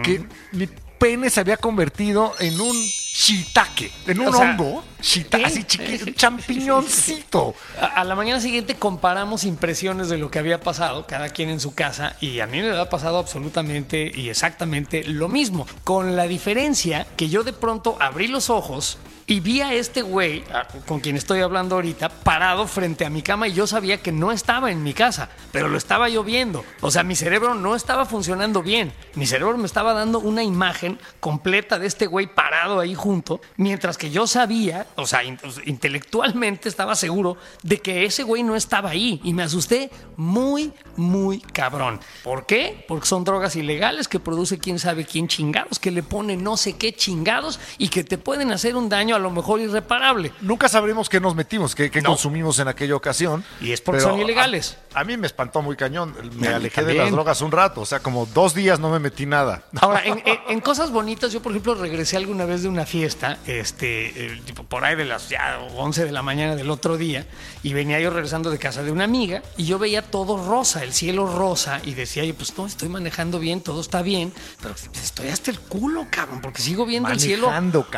[0.02, 6.06] que mi pene se había convertido en un shiitake, en un hongo, shiitake, así chiquito,
[6.06, 7.54] un champiñoncito.
[7.80, 11.74] A, la mañana siguiente comparamos impresiones de lo que había pasado, cada quien en su
[11.74, 17.06] casa, y a mí me había pasado absolutamente y exactamente lo mismo, con la diferencia
[17.16, 20.42] que yo de pronto abrí los ojos y vi a este güey,
[20.86, 24.32] con quien estoy hablando ahorita, parado frente a mi cama y yo sabía que no
[24.32, 26.64] estaba en mi casa, pero lo estaba yo viendo.
[26.80, 28.90] O sea, mi cerebro no estaba funcionando bien.
[29.16, 33.98] Mi cerebro me estaba dando una imagen completa de este güey parado ahí junto, mientras
[33.98, 39.20] que yo sabía, o sea, intelectualmente estaba seguro de que ese güey no estaba ahí.
[39.24, 42.00] Y me asusté muy, muy cabrón.
[42.24, 42.86] ¿Por qué?
[42.88, 46.78] Porque son drogas ilegales que produce quién sabe quién chingados, que le pone no sé
[46.78, 50.32] qué chingados y que te pueden hacer un daño a lo mejor irreparable.
[50.40, 53.44] Nunca sabremos qué nos metimos, qué, consumimos en aquella ocasión.
[53.60, 54.78] Y es porque son ilegales.
[54.94, 56.14] A, mí me espantó muy cañón.
[56.34, 57.82] Me alejé de las drogas un rato.
[57.82, 59.62] O sea, como dos días no me metí nada.
[59.80, 60.02] Ahora,
[60.48, 64.64] en, cosas bonitas, yo por ejemplo regresé alguna vez de una fiesta, este, eh, tipo
[64.64, 67.26] por ahí de las ya 11 de la mañana del otro día,
[67.62, 70.92] y venía yo regresando de casa de una amiga, y yo veía todo rosa, el
[70.92, 75.28] cielo rosa, y decía yo, pues no, estoy manejando bien, todo está bien, pero estoy
[75.28, 77.50] hasta el culo, cabrón, porque sigo viendo el cielo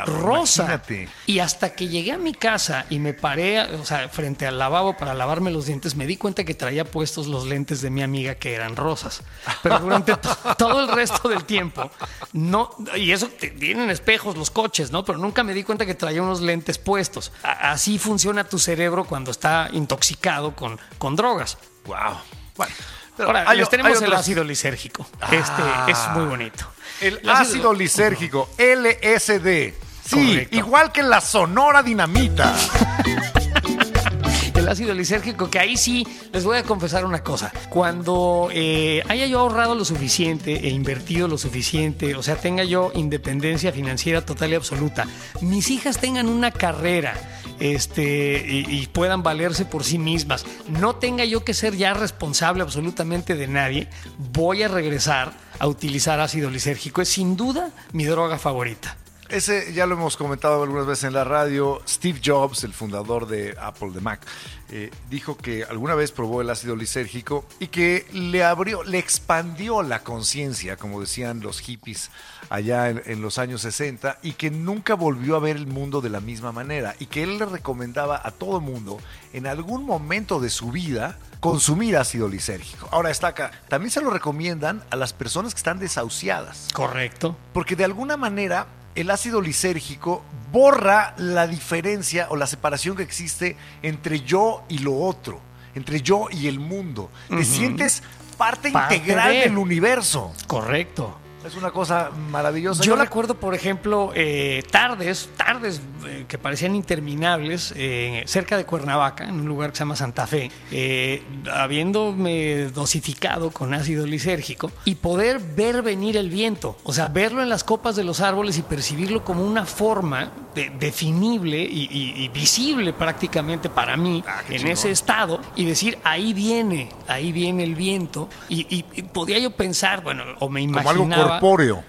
[0.07, 0.83] rosa.
[1.27, 4.97] Y hasta que llegué a mi casa y me paré, o sea, frente al lavabo
[4.97, 8.35] para lavarme los dientes, me di cuenta que traía puestos los lentes de mi amiga
[8.35, 9.23] que eran rosas.
[9.63, 10.15] Pero durante
[10.59, 11.91] todo el resto del tiempo,
[12.33, 15.05] no, y eso tienen espejos los coches, ¿no?
[15.05, 17.33] Pero nunca me di cuenta que traía unos lentes puestos.
[17.43, 21.59] así funciona tu cerebro cuando está intoxicado con, con drogas.
[21.85, 22.19] Wow.
[22.57, 22.75] Bueno.
[23.19, 25.07] Ahora, les tenemos el ácido lisérgico.
[25.31, 26.65] Este es muy bonito.
[27.01, 29.90] El, ácido, ácido lisérgico, LSD.
[30.11, 32.53] Sí, igual que la Sonora Dinamita.
[34.55, 37.53] el ácido lisérgico, que ahí sí les voy a confesar una cosa.
[37.69, 42.91] Cuando eh, haya yo ahorrado lo suficiente e invertido lo suficiente, o sea, tenga yo
[42.95, 45.07] independencia financiera total y absoluta,
[45.43, 47.15] mis hijas tengan una carrera
[47.61, 52.63] este, y, y, puedan valerse por sí mismas, no tenga yo que ser ya responsable
[52.63, 53.89] absolutamente de nadie,
[54.33, 57.01] voy a regresar a utilizar ácido lisérgico.
[57.01, 58.97] Es sin duda mi droga favorita.
[59.31, 61.81] Ese ya lo hemos comentado algunas veces en la radio.
[61.87, 64.27] Steve Jobs, el fundador de Apple, de Mac,
[64.71, 69.83] eh, dijo que alguna vez probó el ácido lisérgico y que le abrió, le expandió
[69.85, 72.11] la conciencia, como decían los hippies
[72.49, 76.21] allá en, los años 60, y que nunca volvió a ver el mundo de la
[76.21, 76.97] misma manera.
[76.99, 78.99] Y que él le recomendaba a todo mundo,
[79.33, 82.89] en algún momento de su vida, consumir ácido lisérgico.
[82.91, 83.53] Ahora está acá.
[83.69, 86.69] También se lo recomiendan a las personas que están desahuciadas.
[86.75, 87.37] Correcto.
[87.53, 90.23] Porque de alguna manera el ácido lisérgico
[90.53, 95.41] borra la diferencia o la separación que existe entre yo y lo otro,
[95.75, 97.11] entre yo y el mundo.
[97.29, 98.03] Te sientes
[98.37, 99.39] parte, Parte integral de.
[99.41, 100.33] del universo.
[100.47, 101.17] Correcto.
[101.45, 102.83] Es una cosa maravillosa.
[102.83, 109.25] Yo recuerdo, por ejemplo, eh, tardes, tardes eh, que parecían interminables eh, cerca de Cuernavaca,
[109.25, 111.23] en un lugar que se llama Santa Fe, eh,
[111.53, 117.49] habiéndome dosificado con ácido lisérgico y poder ver venir el viento, o sea, verlo en
[117.49, 122.29] las copas de los árboles y percibirlo como una forma de- definible y, y- y
[122.29, 124.73] visible prácticamente para mí Ah, en chingón.
[124.73, 128.29] ese estado y decir, ahí viene, ahí viene el viento.
[128.49, 131.30] Y, y- podía yo pensar, bueno, o me imaginaba...
[131.31, 131.85] corpóreo.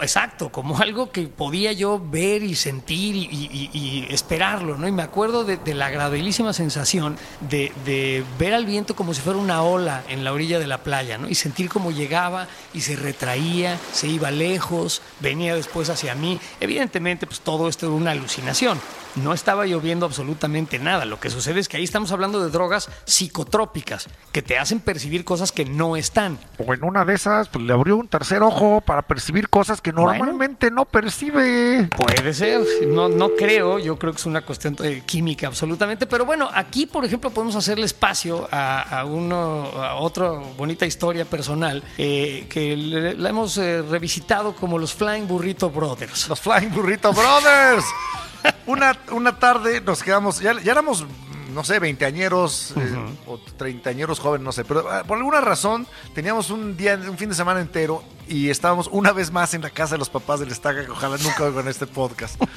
[0.00, 4.86] Exacto, como algo que podía yo ver y sentir y, esperarlo, ¿no?
[4.86, 9.38] Y me acuerdo de, la agradabilísima sensación de, de ver al viento como si fuera
[9.38, 11.28] una ola en la orilla de la playa, ¿no?
[11.28, 16.38] Y sentir cómo llegaba y se retraía, se iba lejos, venía después hacia mí.
[16.60, 18.80] Evidentemente, pues todo esto era una alucinación.
[19.14, 21.04] No estaba lloviendo absolutamente nada.
[21.04, 25.24] Lo que sucede es que ahí estamos hablando de drogas psicotrópicas que te hacen percibir
[25.24, 26.38] cosas que no están.
[26.58, 29.92] O en una de esas, pues le abrió un tercer ojo para percibir cosas que
[29.92, 30.08] Bueno.
[30.12, 31.88] normalmente no percibe.
[31.96, 36.24] Puede ser, no, no creo, yo creo que es una cuestión eh, química absolutamente, pero
[36.24, 41.82] bueno, aquí por ejemplo podemos hacerle espacio a, a uno, a otra bonita historia personal
[41.98, 46.28] eh, que le- la hemos eh, revisitado como los Flying Burrito Brothers.
[46.28, 47.84] Los Flying Burrito Brothers.
[48.66, 51.04] una, una tarde nos quedamos, ya, ya éramos,
[51.52, 52.94] no sé, veinteañeros eh,
[53.26, 57.28] o treintañeros jóvenes, no sé, pero ah, por alguna razón teníamos un día, un fin
[57.28, 60.50] de semana entero y estábamos una vez más en la casa de los papás del
[60.50, 62.40] Estaca, que ojalá nunca oigan este podcast.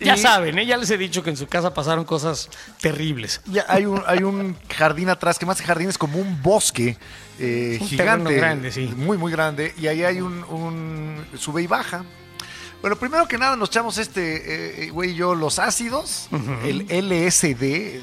[0.00, 0.64] Ya saben, ¿eh?
[0.66, 2.48] ya les he dicho que en su casa pasaron cosas
[2.80, 3.42] terribles.
[3.46, 6.96] Ya hay un, hay un jardín atrás, que más que jardín es como un bosque
[7.38, 8.34] eh, Un gigante.
[8.34, 8.92] grande, sí.
[8.96, 9.74] Muy, muy grande.
[9.78, 12.04] Y ahí hay un, un sube y baja.
[12.80, 16.28] Bueno, primero que nada nos echamos este, eh, güey y yo, los ácidos,
[16.64, 18.00] el LSD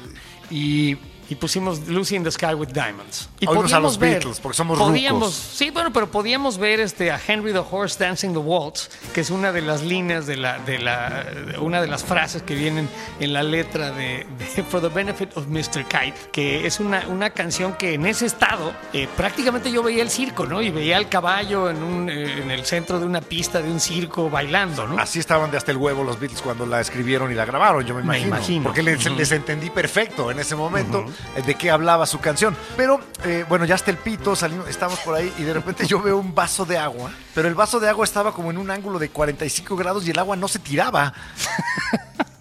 [0.50, 0.96] y...
[1.30, 3.28] Y pusimos Lucy in the Sky with Diamonds.
[3.38, 5.34] Y Oímos a podíamos los ver- Beatles, porque somos podíamos, rucos.
[5.34, 9.30] Sí, bueno, pero podíamos ver este, a Henry the Horse Dancing the Waltz, que es
[9.30, 12.88] una de las líneas de la, de la, de una de las frases que vienen
[13.20, 15.84] en la letra de, de For the Benefit of Mr.
[15.84, 20.10] Kite, que es una, una canción que en ese estado eh, prácticamente yo veía el
[20.10, 20.62] circo, ¿no?
[20.62, 23.80] Y veía al caballo en, un, eh, en el centro de una pista de un
[23.80, 24.98] circo bailando, ¿no?
[24.98, 27.94] Así estaban de hasta el huevo los Beatles cuando la escribieron y la grabaron, yo
[27.94, 28.64] me Me imagino.
[28.64, 31.12] Porque les, entendí perfecto en ese momento eh,
[31.44, 32.56] de qué hablaba su canción.
[32.76, 36.00] Pero, eh, bueno, ya hasta el pito, salimos, estamos por ahí y de repente yo
[36.00, 38.98] veo un vaso de agua, pero el vaso de agua estaba como en un ángulo
[38.98, 41.12] de 45 grados y el agua no se tiraba.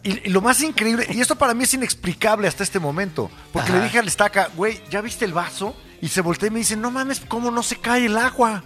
[0.04, 3.80] Y, lo más increíble, y esto para mí es inexplicable hasta este momento, porque Ajá.
[3.80, 5.76] le dije al estaca, güey, ¿ya viste el vaso?
[6.02, 8.64] Y se voltea y me dice, no mames, ¿cómo no se cae el agua?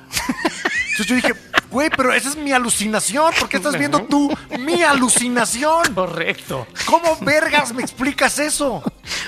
[0.92, 1.34] Entonces yo dije,
[1.72, 5.94] güey, pero esa es mi alucinación, ¿por qué estás viendo tú mi alucinación?
[5.96, 6.68] Correcto.
[6.86, 8.84] ¿Cómo vergas me explicas eso?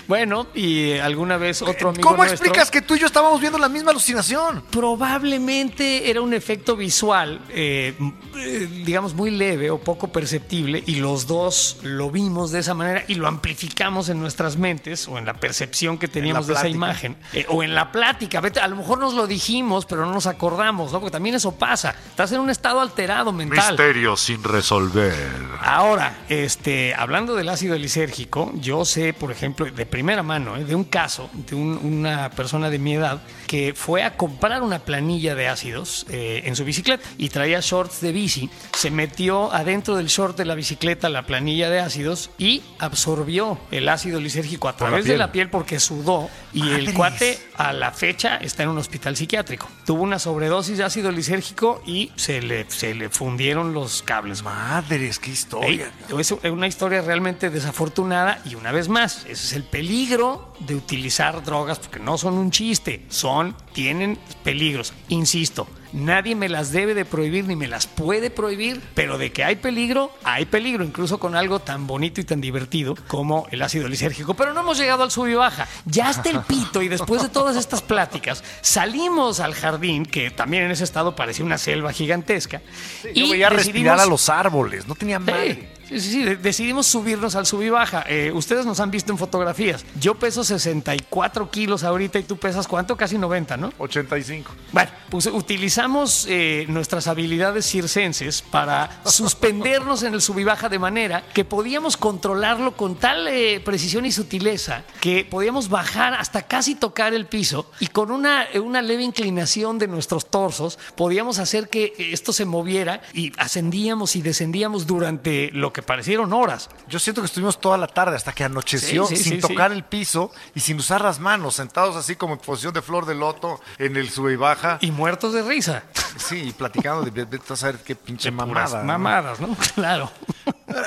[0.07, 3.57] Bueno, y alguna vez otro amigo ¿Cómo nuestro- explicas que tú y yo estábamos viendo
[3.57, 4.63] la misma alucinación?
[4.71, 7.93] Probablemente era un efecto visual, eh,
[8.37, 13.03] eh, digamos, muy leve o poco perceptible, y los dos lo vimos de esa manera
[13.07, 17.15] y lo amplificamos en nuestras mentes o en la percepción que teníamos de esa imagen,
[17.33, 18.41] eh, o en la plática.
[18.41, 20.99] Vete, a lo mejor nos lo dijimos, pero no nos acordamos, ¿no?
[20.99, 21.95] Porque también eso pasa.
[22.09, 23.69] Estás en un estado alterado mental.
[23.73, 25.13] Misterio sin resolver.
[25.61, 30.63] Ahora, este, hablando del ácido lisérgico, yo sé, por ejemplo, de primera mano, ¿eh?
[30.65, 34.79] de un caso de un- una persona de mi edad que fue a comprar una
[34.79, 39.95] planilla de ácidos eh, en su bicicleta y traía shorts de bici, se metió adentro
[39.95, 44.71] del short de la bicicleta la planilla de ácidos y absorbió el ácido lisérgico a
[44.71, 48.69] la través de la piel porque sudó y el cuate a la fecha está en
[48.69, 49.67] un hospital psiquiátrico.
[49.85, 54.43] Tuvo una sobredosis de ácido lisérgico y se le, se le fundieron los cables.
[54.43, 55.91] Madres, qué Ey, historia.
[56.19, 61.79] es una historia realmente desafortunada y una vez más, ese el peligro de utilizar drogas
[61.79, 64.93] porque no son un chiste, son, tienen peligros.
[65.09, 69.43] Insisto, nadie me las debe de prohibir ni me las puede prohibir, pero de que
[69.43, 73.87] hay peligro, hay peligro, incluso con algo tan bonito y tan divertido como el ácido
[73.87, 74.33] lisérgico.
[74.33, 75.67] Pero no hemos llegado al sub y baja.
[75.85, 80.63] Ya está el pito y después de todas estas pláticas, salimos al jardín, que también
[80.63, 82.61] en ese estado parecía una selva gigantesca.
[83.03, 85.53] Yo y veía respirar decidimos- a los árboles, no tenía madre.
[85.55, 85.67] Sí,
[85.99, 88.03] sí, sí, de- decidimos subirnos al sub y baja.
[88.07, 89.85] Eh, ustedes nos han visto en fotografías.
[89.99, 92.95] Yo peso 64 kilos ahorita y tú pesas cuánto?
[92.97, 93.71] Casi 90, ¿no?
[93.77, 94.51] 85.
[94.71, 100.79] Bueno, pues utilizamos eh, nuestras habilidades circenses para suspendernos en el sub y baja de
[100.79, 106.75] manera que podíamos controlarlo con tal eh, precisión y sutileza que podíamos bajar hasta casi
[106.75, 111.93] tocar el piso y con una, una leve inclinación de nuestros torsos podíamos hacer que
[111.97, 116.69] esto se moviera y ascendíamos y descendíamos durante lo que parecieron horas.
[116.87, 119.71] Yo siento que estuvimos toda la tarde hasta que anocheció Sí, sí, sin sí, tocar
[119.71, 123.15] el piso y sin usar las manos, sentados así como en posición de flor de
[123.15, 124.77] loto en el sube y baja.
[124.81, 125.83] Y muertos de risa.
[126.17, 128.79] Sí, y platicando de vete a saber qué pinche mamada.
[128.79, 128.85] ¿no?
[128.85, 129.55] Mamadas, ¿no?
[129.75, 130.11] Claro.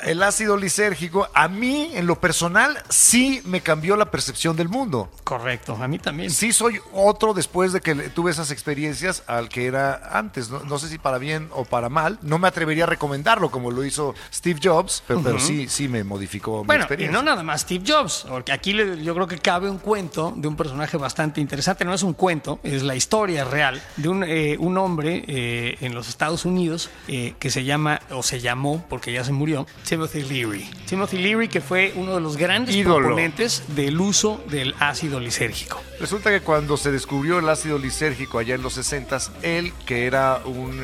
[0.04, 5.10] El ácido lisérgico, a mí, en lo personal, sí me cambió la percepción del mundo.
[5.22, 6.30] Correcto, a mí también.
[6.30, 10.50] Sí soy otro después de que tuve esas experiencias al que era antes.
[10.50, 12.18] No, No sé si para bien o para mal.
[12.22, 16.04] No me atrevería a recomendarlo como lo hizo Steve Jobs, pero, pero sí, sí me
[16.04, 19.68] modificó mi Bueno, y no nada más Steve Jobs, porque aquí yo creo que cabe
[19.70, 21.84] un cuento de un personaje bastante interesante.
[21.84, 25.94] No es un cuento, es la historia real de un, eh, un hombre eh, en
[25.94, 30.22] los Estados Unidos eh, que se llama, o se llamó, porque ya se murió, Timothy
[30.22, 30.68] Leary.
[30.86, 32.98] Timothy Leary, que fue uno de los grandes Ídolo.
[32.98, 35.80] proponentes del uso del ácido lisérgico.
[36.00, 40.42] Resulta que cuando se descubrió el ácido lisérgico allá en los 60, él, que era
[40.44, 40.80] un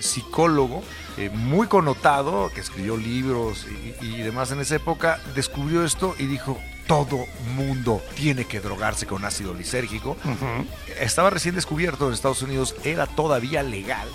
[0.00, 0.82] psicólogo
[1.18, 3.66] eh, muy connotado, que escribió libros
[4.00, 9.06] y, y demás en esa época, descubrió esto y dijo, todo mundo tiene que drogarse
[9.06, 10.16] con ácido lisérgico.
[10.98, 14.08] Estaba recién descubierto en Estados Unidos, era todavía legal.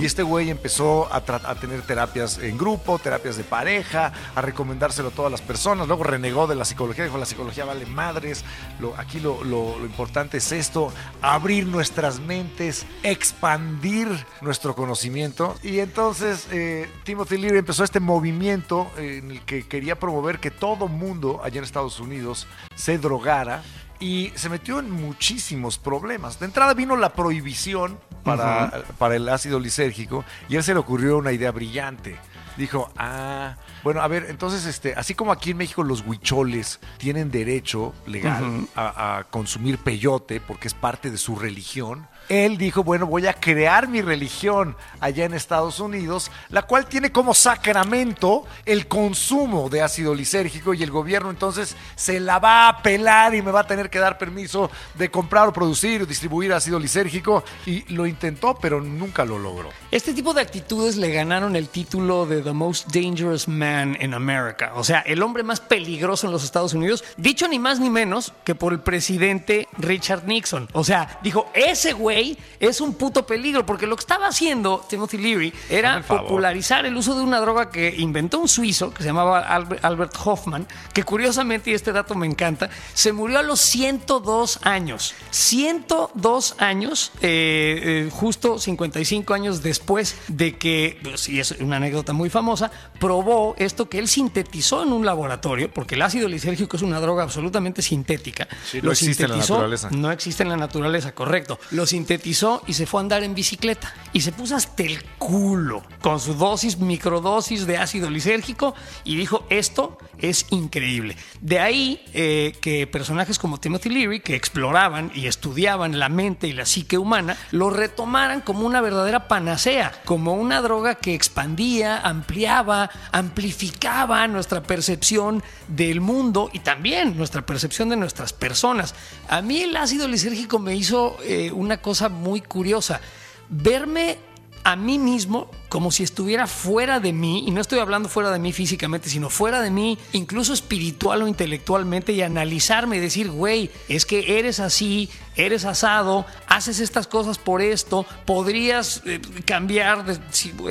[0.00, 5.12] Y este güey empezó a, tener terapias en grupo, terapias de pareja, a recomendárselo a
[5.12, 5.86] todas las personas.
[5.86, 8.44] Luego renegó de la psicología, dijo la psicología vale madres.
[8.80, 14.08] Lo, aquí lo, lo- importante es esto, abrir nuestras mentes, expandir
[14.40, 15.54] nuestro conocimiento.
[15.62, 20.88] Y entonces eh, Timothy Leary empezó este movimiento en el que quería promover que todo
[20.88, 23.62] mundo allá en Estados Unidos se drogara
[24.00, 26.40] y se metió en muchísimos problemas.
[26.40, 30.80] De entrada vino la prohibición para, para el ácido lisérgico y a él se le
[30.80, 32.16] ocurrió una idea brillante.
[32.56, 37.30] Dijo, ah, bueno, a ver, entonces, este, así como aquí en México los huicholes tienen
[37.30, 43.06] derecho legal a, a consumir peyote porque es parte de su religión, él dijo, bueno,
[43.06, 48.86] voy a crear mi religión allá en Estados Unidos, la cual tiene como sacramento el
[48.86, 53.50] consumo de ácido lisérgico y el gobierno entonces se la va a pelar y me
[53.50, 57.82] va a tener que dar permiso de comprar o producir o distribuir ácido lisérgico y
[57.92, 59.70] lo intentó, pero nunca lo logró.
[59.90, 64.70] Este tipo de actitudes le ganaron el título de The Most Dangerous Man in America,
[64.76, 68.32] o sea, el hombre más peligroso en los Estados Unidos, dicho ni más ni menos
[68.44, 70.68] que por el presidente Richard Nixon.
[70.74, 72.19] O sea, dijo, ese güey
[72.58, 77.14] es un puto peligro, porque lo que estaba haciendo Timothy Leary era popularizar el uso
[77.14, 81.74] de una droga que inventó un suizo que se llamaba Albert, Hoffman, que curiosamente, y
[81.74, 85.14] este dato me encanta, se murió a los 102 años.
[85.30, 92.12] 102 años, eh, eh, justo 55 años después de que, pues, y es una anécdota
[92.12, 96.82] muy famosa, probó esto que él sintetizó en un laboratorio, porque el ácido lisérgico es
[96.82, 98.48] una droga absolutamente sintética.
[98.64, 99.90] Sí, no existe en la naturaleza.
[99.90, 101.58] No existe en la naturaleza, correcto.
[101.70, 103.92] Lo sintetizó y se fue a andar en bicicleta.
[104.12, 109.44] Y se puso hasta el culo con su dosis, microdosis de ácido lisérgico y dijo,
[109.50, 111.16] esto es increíble.
[111.40, 116.52] De ahí eh, que personajes como Timothy Leary, que exploraban y estudiaban la mente y
[116.52, 122.90] la psique humana, lo retomaran como una verdadera panacea, como una droga que expandía, ampliaba,
[123.12, 128.94] amplificaba nuestra percepción del mundo y también nuestra percepción de nuestras personas.
[129.28, 133.00] A mí el ácido lisérgico me hizo eh, una cosa muy curiosa,
[133.48, 134.18] verme
[134.64, 138.40] a mí mismo como si estuviera fuera de mí, y no estoy hablando fuera de
[138.40, 143.70] mí físicamente, sino fuera de mí, incluso espiritual o intelectualmente, y analizarme y decir, güey,
[143.88, 150.18] es que eres así, eres asado, haces estas cosas por esto, podrías eh, cambiar de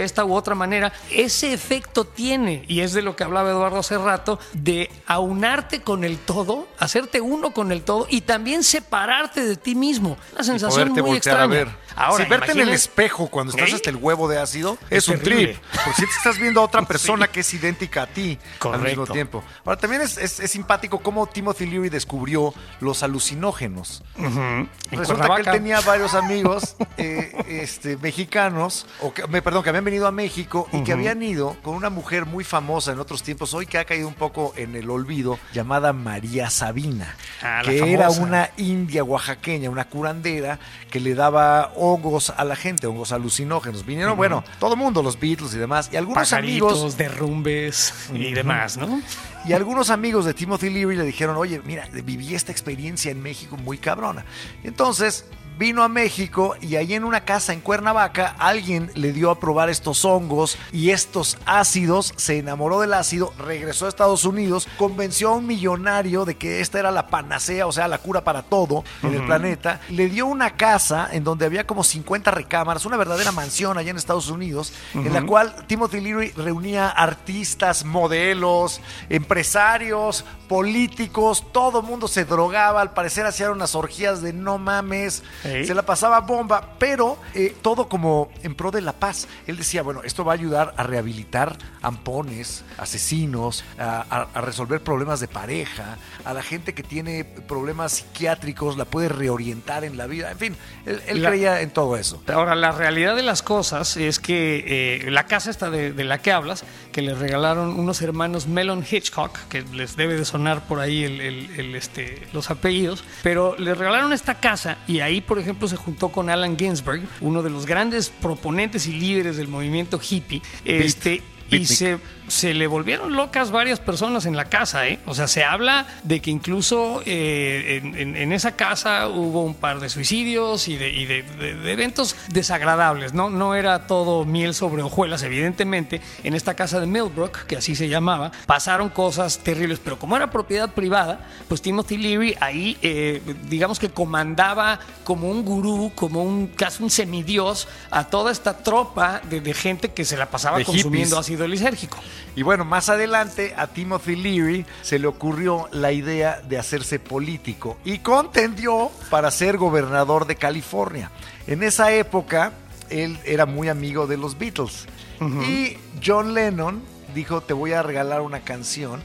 [0.03, 0.91] esta u otra manera.
[1.09, 6.03] Ese efecto tiene, y es de lo que hablaba Eduardo hace rato, de aunarte con
[6.03, 10.17] el todo, hacerte uno con el todo y también separarte de ti mismo.
[10.33, 11.43] Una sensación muy extraña.
[11.43, 11.69] a ver.
[11.95, 13.75] Ahora, si verte en el espejo cuando estás ¿Eh?
[13.75, 15.53] hasta el huevo de ácido es, Es un terrible.
[15.53, 15.63] trip.
[15.85, 19.05] Porque si te estás viendo a otra persona que es idéntica a ti al mismo
[19.07, 19.43] tiempo.
[19.65, 24.03] Ahora, también es, es- es simpático cómo Timothy Leary descubrió los alucinógenos.
[24.17, 29.85] En Resulta que él tenía varios amigos eh, este, mexicanos, o que, perdón, que habían
[29.85, 33.53] venido a México y que habían ido con una mujer muy famosa en otros tiempos,
[33.53, 38.09] hoy que ha caído un poco en el olvido, llamada María Sabina, Ah, que era
[38.09, 40.59] una india oaxaqueña, una curandera
[40.91, 43.85] que le daba hongos a la gente, hongos alucinógenos.
[43.85, 48.77] Vinieron, bueno, todo mundo, los Beatles y demás, y algunos amigos Pajaritos, derrumbes y demás,
[48.77, 49.01] ¿no?
[49.45, 53.57] y algunos amigos de Timothy Leary le dijeron, oye, mira, viví esta experiencia en México
[53.57, 54.25] muy cabrona.
[54.63, 55.25] Y entonces
[55.59, 59.69] vino a México y ahí en una casa en Cuernavaca alguien le dio a probar
[59.69, 65.35] estos hongos y estos ácidos, se enamoró del ácido, regresó a Estados Unidos, convenció a
[65.35, 69.13] un millonario de que esta era la panacea, o sea, la cura para todo en
[69.13, 73.77] el planeta, le dio una casa en donde había como 50 recámaras, una verdadera mansión
[73.77, 78.79] allá en Estados Unidos, en la cual Timothy Leary reunía artistas, modelos,
[79.09, 85.21] empresarios, políticos, todo mundo se drogaba, al parecer hacían unas orgías de no mames,
[85.65, 89.27] Se la pasaba bomba, pero eh, todo como en pro de la paz.
[89.47, 94.81] Él decía, bueno, esto va a ayudar a rehabilitar ampones, asesinos, a, a- a resolver
[94.81, 100.07] problemas de pareja, a la gente que tiene problemas psiquiátricos, la puede reorientar en la
[100.07, 102.21] vida, en fin, él, él La- creía en todo eso.
[102.31, 104.63] Ahora, la realidad de las cosas es que
[105.07, 108.83] eh, la casa esta de, de la que hablas, que le regalaron unos hermanos Melon
[108.89, 113.55] Hitchcock, que les debe de sonar por ahí el- el- el, este, los apellidos, pero
[113.57, 117.49] le regalaron esta casa y ahí, por ejemplo, se juntó con Allen Ginsberg, uno de
[117.51, 121.21] los grandes proponentes y líderes del movimiento hippie, este,
[121.51, 124.99] y se, se le volvieron locas varias personas en la casa, ¿eh?
[125.05, 129.55] O sea, se habla de que incluso eh, en, en- en esa casa hubo un
[129.55, 133.29] par de suicidios y de, y de- de- de eventos desagradables, ¿no?
[133.29, 136.01] No era todo miel sobre hojuelas, evidentemente.
[136.23, 140.29] En esta casa de Millbrook, que así se llamaba, pasaron cosas terribles, pero como era
[140.31, 146.47] propiedad privada, pues Timothy Leary ahí, eh, digamos que comandaba como un gurú, como un
[146.47, 151.38] casi un semidios a toda esta tropa de, gente que se la pasaba consumiendo hippies.
[151.39, 151.97] Ácido lisérgico.
[152.35, 157.77] Y bueno, más adelante a Timothy Leary se le ocurrió la idea de hacerse político
[157.83, 161.11] y contendió para ser gobernador de California.
[161.47, 162.53] En esa época,
[162.89, 164.85] él era muy amigo de los Beatles.
[165.21, 165.75] Y
[166.05, 166.81] John Lennon
[167.13, 169.01] dijo, te voy a regalar una canción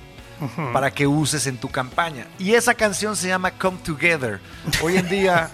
[0.73, 2.27] para que uses en tu campaña.
[2.39, 4.41] Y esa canción se llama Come Together.
[4.83, 5.51] Hoy en día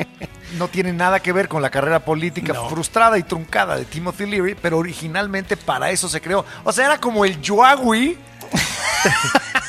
[0.58, 2.68] no tiene nada que ver con la carrera política No.
[2.68, 6.44] frustrada y truncada de Timothy Leary, pero originalmente para eso se creó.
[6.64, 8.18] O sea, era como el Yuagui.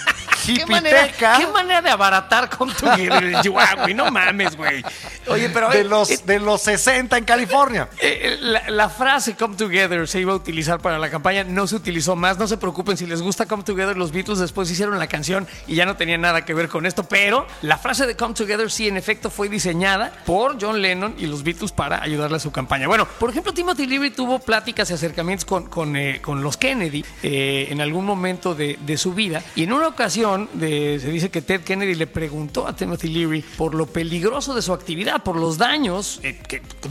[0.56, 2.86] ¿Qué manera, Hipiteca qué manera de abaratar con tu
[3.41, 3.93] Chihuahua, güey.
[3.93, 4.84] No mames, güey.
[5.28, 7.89] Oye, pero de eh, los, eh, de los 60 en California.
[7.99, 11.76] eh, la, la frase Come Together se iba a utilizar para la campaña, no se
[11.76, 12.38] utilizó más.
[12.38, 15.76] No se preocupen, si les gusta Come Together, los Beatles después hicieron la canción y
[15.76, 17.04] ya no tenía nada que ver con esto.
[17.04, 21.28] Pero la frase de Come Together sí, en efecto, fue diseñada por John Lennon y
[21.28, 22.88] los Beatles para ayudarle a su campaña.
[22.88, 27.06] Bueno, por ejemplo, Timothy Leary tuvo pláticas y acercamientos con, con, eh, con los Kennedy
[27.24, 29.41] eh, en algún momento de, de su vida.
[29.56, 33.75] Y en una ocasión, se dice que Ted Kennedy le preguntó a Timothy Leary por
[33.75, 36.39] lo peligroso de su actividad, por los daños eh,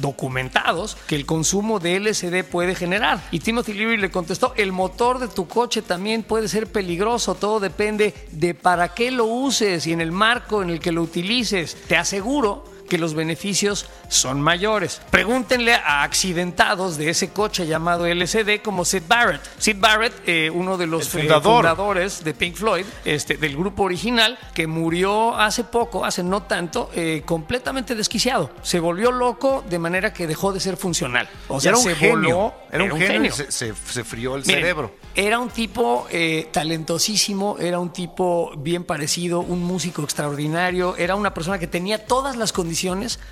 [0.00, 3.22] documentados que el consumo de LSD puede generar.
[3.30, 7.60] Y Timothy Leary le contestó, el motor de tu coche también puede ser peligroso, todo
[7.60, 11.76] depende de para qué lo uses y en el marco en el que lo utilices.
[11.88, 15.00] Te aseguro que los beneficios son mayores.
[15.10, 19.40] Pregúntenle a accidentados de ese coche llamado LCD como Sid Barrett.
[19.58, 21.54] Sid Barrett, eh, uno de los eh, fundador.
[21.64, 26.90] fundadores de Pink Floyd, este, del grupo original, que murió hace poco, hace no tanto,
[26.94, 28.50] eh, completamente desquiciado.
[28.62, 31.28] Se volvió loco de manera que dejó de ser funcional.
[31.48, 32.36] O sea, era un se genio.
[32.36, 33.30] voló- era un genio.
[33.30, 34.94] y Se, se- se frió el Miren, cerebro.
[35.14, 36.06] Era un tipo
[36.52, 42.36] talentosísimo, era un tipo bien parecido, un músico extraordinario, era una persona que tenía todas
[42.36, 42.79] las condiciones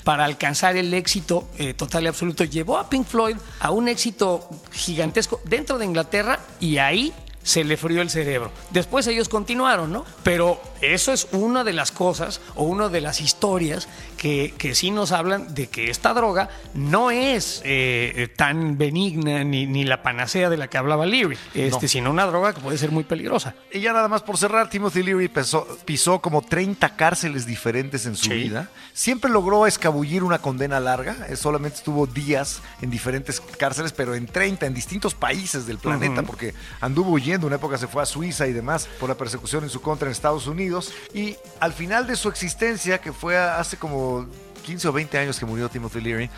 [0.05, 2.45] para alcanzar el éxito eh, total y absoluto.
[2.45, 7.13] Llevó a Pink Floyd a un éxito gigantesco dentro de Inglaterra y ahí
[7.49, 8.53] se le frió el cerebro.
[8.73, 10.05] Después ellos continuaron, ¿no?
[10.23, 13.89] Pero eso es una de las cosas o una de las historias
[14.19, 19.45] que, que sí nos hablan de que esta droga no es eh, eh, tan benigna
[19.45, 21.89] ni, ni la panacea de la que hablaba Leary, este, No.
[21.89, 23.55] sino una droga que puede ser muy peligrosa.
[23.73, 28.15] Y ya nada más por cerrar, Timothy Leary pisó, pisó como 30 cárceles diferentes en
[28.15, 28.35] su Sí.
[28.35, 28.69] vida.
[28.93, 31.17] Siempre logró escabullir una condena larga.
[31.31, 36.23] eh, Solamente estuvo días en diferentes cárceles, pero en 30, en distintos países del planeta,
[36.25, 37.38] porque anduvo huyendo.
[37.47, 40.13] Una época se fue a Suiza y demás por la persecución en su contra en
[40.13, 40.93] Estados Unidos.
[41.15, 44.27] Y al final de su existencia, que fue hace como
[44.65, 46.31] 15 o 20 años que murió Timothy Leary,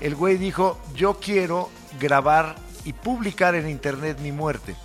[0.00, 4.76] el güey dijo, yo quiero grabar y publicar en internet mi muerte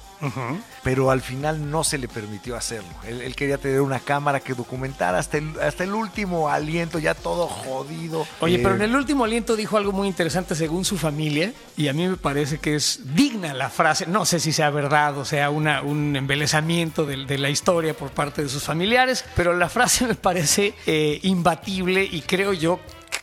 [0.84, 2.90] pero al final no se le permitió hacerlo.
[3.08, 7.14] Él, él quería tener una cámara que documentara hasta el, hasta el último aliento, ya
[7.14, 8.28] todo jodido.
[8.42, 11.88] Oye, Eh, pero en el último aliento dijo algo muy interesante según su familia y
[11.88, 15.26] a mí me parece que es digna la frase, no sé si sea verdad o
[15.26, 19.70] sea una, un embelezamiento de, de la historia por parte de sus familiares, pero la
[19.70, 22.80] frase me parece eh, imbatible y creo yo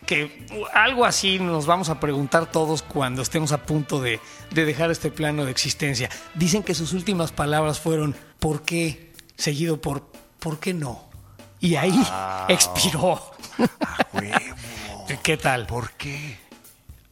[0.06, 4.90] que algo así nos vamos a preguntar todos cuando estemos a punto de, de dejar
[4.90, 6.08] este plano de existencia.
[6.34, 9.12] Dicen que sus últimas palabras fueron ¿por qué?
[9.36, 10.06] seguido por
[10.38, 11.04] ¿por qué no?
[11.60, 12.00] Y ahí
[12.48, 13.20] expiró.
[14.12, 15.06] huevo.
[15.22, 15.66] ¿Qué tal?
[15.66, 16.38] ¿Por qué?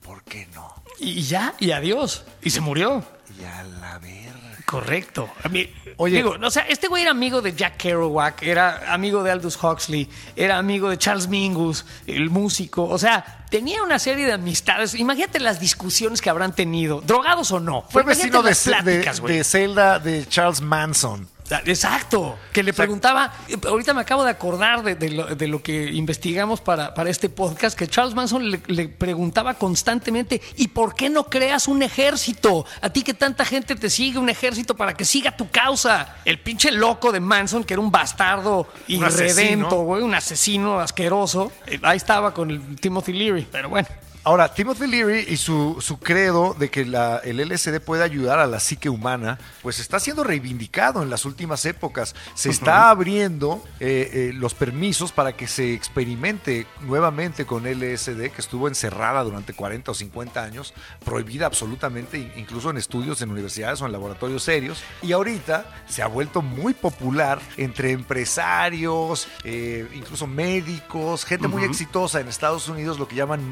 [0.03, 0.72] ¿Por qué no?
[0.99, 2.24] Y ya, y adiós.
[2.42, 3.05] Y se murió.
[3.40, 4.53] Y a la verga.
[4.64, 5.30] Correcto.
[5.42, 6.16] A mí, Oye.
[6.16, 10.08] digo, o sea, este güey era amigo de Jack Kerouac, era amigo de Aldous Huxley,
[10.36, 12.84] era amigo de Charles Mingus, el músico.
[12.84, 14.94] O sea, tenía una serie de amistades.
[14.94, 17.84] Imagínate las discusiones que habrán tenido, drogados o no.
[17.90, 21.28] Fue vecino de, de, de celda de Charles Manson.
[21.66, 25.62] Exacto, que le preguntaba, eh, ahorita me acabo de acordar de, de lo, de lo
[25.62, 30.95] que investigamos para, para este podcast, que Charles Manson le, le preguntaba constantemente, ¿y por
[30.95, 32.64] qué no creas un ejército?
[32.80, 36.16] A ti que tanta gente te sigue, un ejército para que siga tu causa.
[36.24, 39.28] El pinche loco de Manson, que era un bastardo Un asesino.
[39.28, 43.86] irredento, güey, un asesino asqueroso, eh, ahí estaba con el Timothy Leary, pero bueno.
[44.27, 48.47] Ahora, Timothy Leary y su, su credo de que la- el LSD puede ayudar a
[48.47, 52.14] la psique humana, pues está siendo reivindicado en las últimas épocas.
[52.35, 58.41] Se está abriendo eh, eh, los permisos para que se experimente nuevamente con LSD, que
[58.41, 60.72] estuvo encerrada durante 40 o 50 años,
[61.05, 64.83] prohibida absolutamente, in- incluso en estudios en universidades o en laboratorios serios.
[65.03, 72.20] Y ahorita se ha vuelto muy popular entre empresarios, eh, incluso médicos, gente muy exitosa
[72.20, 73.47] en Estados Unidos, lo que llaman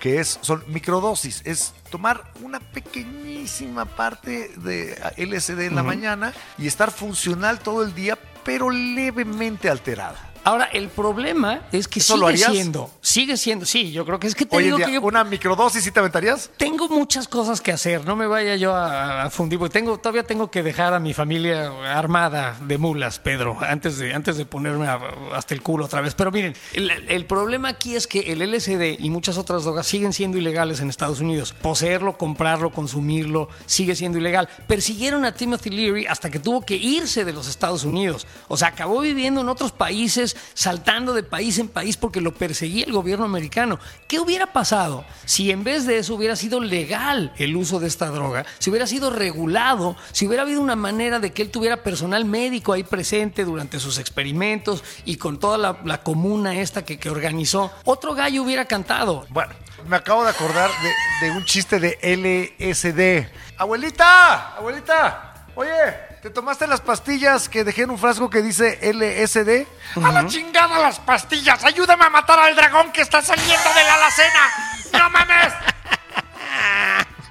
[0.00, 6.66] que es, son microdosis, es tomar una pequeñísima parte de LSD en la mañana y
[6.66, 10.27] estar funcional todo el día, pero levemente alterada.
[10.48, 12.52] Ahora, el problema es que ¿Eso lo sigue harías?
[12.52, 15.00] siendo, sigue siendo, sí, yo creo que es que te Hoy digo día, que yo
[15.02, 16.50] ¿una microdosis sí te aventarías?
[16.56, 20.22] Tengo muchas cosas que hacer, no me vaya yo a, a fundir, porque tengo, todavía
[20.22, 24.86] tengo que dejar a mi familia armada de mulas, Pedro, antes de, antes de ponerme
[24.86, 24.98] a-
[25.34, 26.14] hasta el culo otra vez.
[26.14, 30.14] Pero miren, el, el problema aquí es que el LSD y muchas otras drogas siguen
[30.14, 31.52] siendo ilegales en Estados Unidos.
[31.60, 34.48] Poseerlo, comprarlo, consumirlo, sigue siendo ilegal.
[34.66, 38.26] Persiguieron a Timothy Leary hasta que tuvo que irse de los Estados Unidos.
[38.48, 42.84] O sea, acabó viviendo en otros países, saltando de país en país porque lo perseguía
[42.84, 43.78] el gobierno americano.
[44.06, 48.06] ¿Qué hubiera pasado si en vez de eso hubiera sido legal el uso de esta
[48.10, 48.44] droga?
[48.58, 52.72] Si hubiera sido regulado, si hubiera habido una manera de que él tuviera personal médico
[52.72, 58.14] ahí presente durante sus experimentos y con toda la, comuna esta que, que organizó, otro
[58.14, 59.26] gallo hubiera cantado.
[59.30, 59.52] Bueno,
[59.86, 63.28] me acabo de acordar de, de un chiste de LSD.
[63.58, 69.66] Abuelita, abuelita, oye, ¿te tomaste las pastillas que dejé en un frasco que dice LSD?
[70.04, 71.64] ¡A la chingada las pastillas!
[71.64, 74.50] ¡Ayúdame a matar al dragón que está saliendo de la alacena!
[74.92, 75.52] ¡No mames!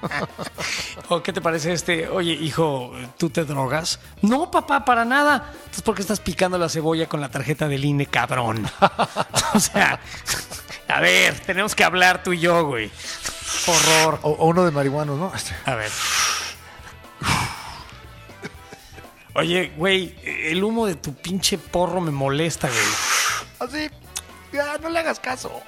[1.09, 2.07] ¿O qué te parece este?
[2.09, 3.99] Oye, hijo, ¿tú te drogas?
[4.21, 5.51] No, papá, para nada.
[5.53, 8.69] Entonces, ¿por qué estás picando la cebolla con la tarjeta del INE, cabrón?
[9.53, 9.99] o sea,
[10.87, 12.91] a ver, tenemos que hablar tú y yo, güey.
[13.67, 14.19] Horror.
[14.23, 15.31] O, o uno de marihuanos, ¿no?
[15.33, 15.55] Este.
[15.65, 15.91] A ver.
[19.37, 22.79] Oye, güey, el humo de tu pinche porro me molesta, güey.
[23.59, 23.89] Así,
[24.51, 25.61] ya, no le hagas caso.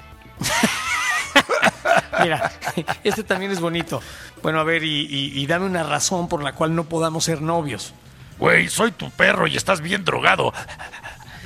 [2.20, 2.52] Mira,
[3.04, 4.02] este también es bonito.
[4.42, 7.42] Bueno, a ver, y, y- y dame una razón por la cual no podamos ser
[7.42, 7.94] novios.
[8.38, 10.52] Güey, soy tu perro y estás bien drogado.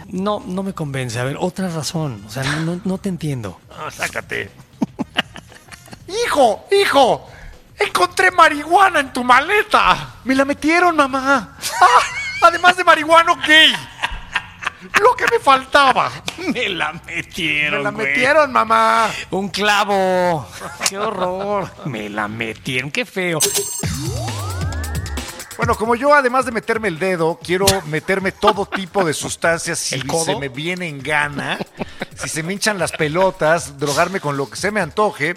[0.09, 1.19] No, no me convence.
[1.19, 2.25] A ver, otra razón.
[2.27, 3.61] O sea, no, no- no te entiendo.
[3.93, 4.51] Sácate.
[6.25, 6.65] ¡Hijo!
[6.73, 7.29] ¡Hijo!
[7.87, 10.15] ¡Encontré marihuana en tu maleta!
[10.25, 11.57] ¡Me la metieron, mamá!
[11.81, 12.01] ¡Ah!
[12.43, 13.73] Además de marihuano gay.
[15.01, 16.11] Lo que me faltaba.
[16.53, 17.79] Me la metieron.
[17.79, 18.07] ¡Me la güey.
[18.07, 19.11] metieron, mamá!
[19.31, 20.47] Un clavo.
[20.89, 21.71] Qué horror.
[21.87, 22.91] Me la metieron.
[22.91, 23.41] Qué feo.
[25.57, 30.01] Bueno, como yo, además de meterme el dedo, quiero meterme todo tipo de sustancias si
[30.01, 31.59] se me viene en gana,
[32.17, 35.35] si se me hinchan las pelotas, drogarme con lo que se me antoje.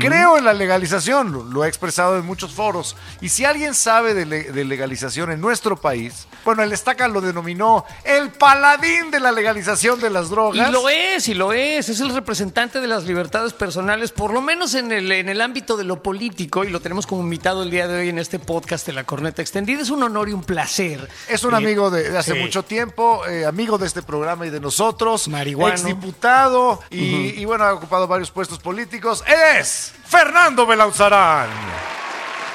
[0.00, 2.96] Creo en la legalización, lo, lo he expresado en muchos foros.
[3.20, 7.20] Y si alguien sabe de, le- de legalización en nuestro país, bueno, el Estaca lo
[7.20, 10.68] denominó el paladín de la legalización de las drogas.
[10.68, 11.88] Y lo es, y lo es.
[11.88, 15.76] Es el representante de las libertades personales, por lo menos en el, en el ámbito
[15.76, 18.86] de lo político, y lo tenemos como invitado el día de hoy en este podcast
[18.86, 19.82] de la Corneta Extendida.
[19.82, 21.08] Es un honor y un placer.
[21.28, 22.38] Es un Eh, amigo de, de hace sí.
[22.38, 25.74] mucho tiempo, eh, amigo de este programa y de nosotros, Marihuano.
[26.90, 29.24] Y bueno, ha ocupado varios puestos políticos.
[29.26, 31.48] Él es Fernando Belauzarán.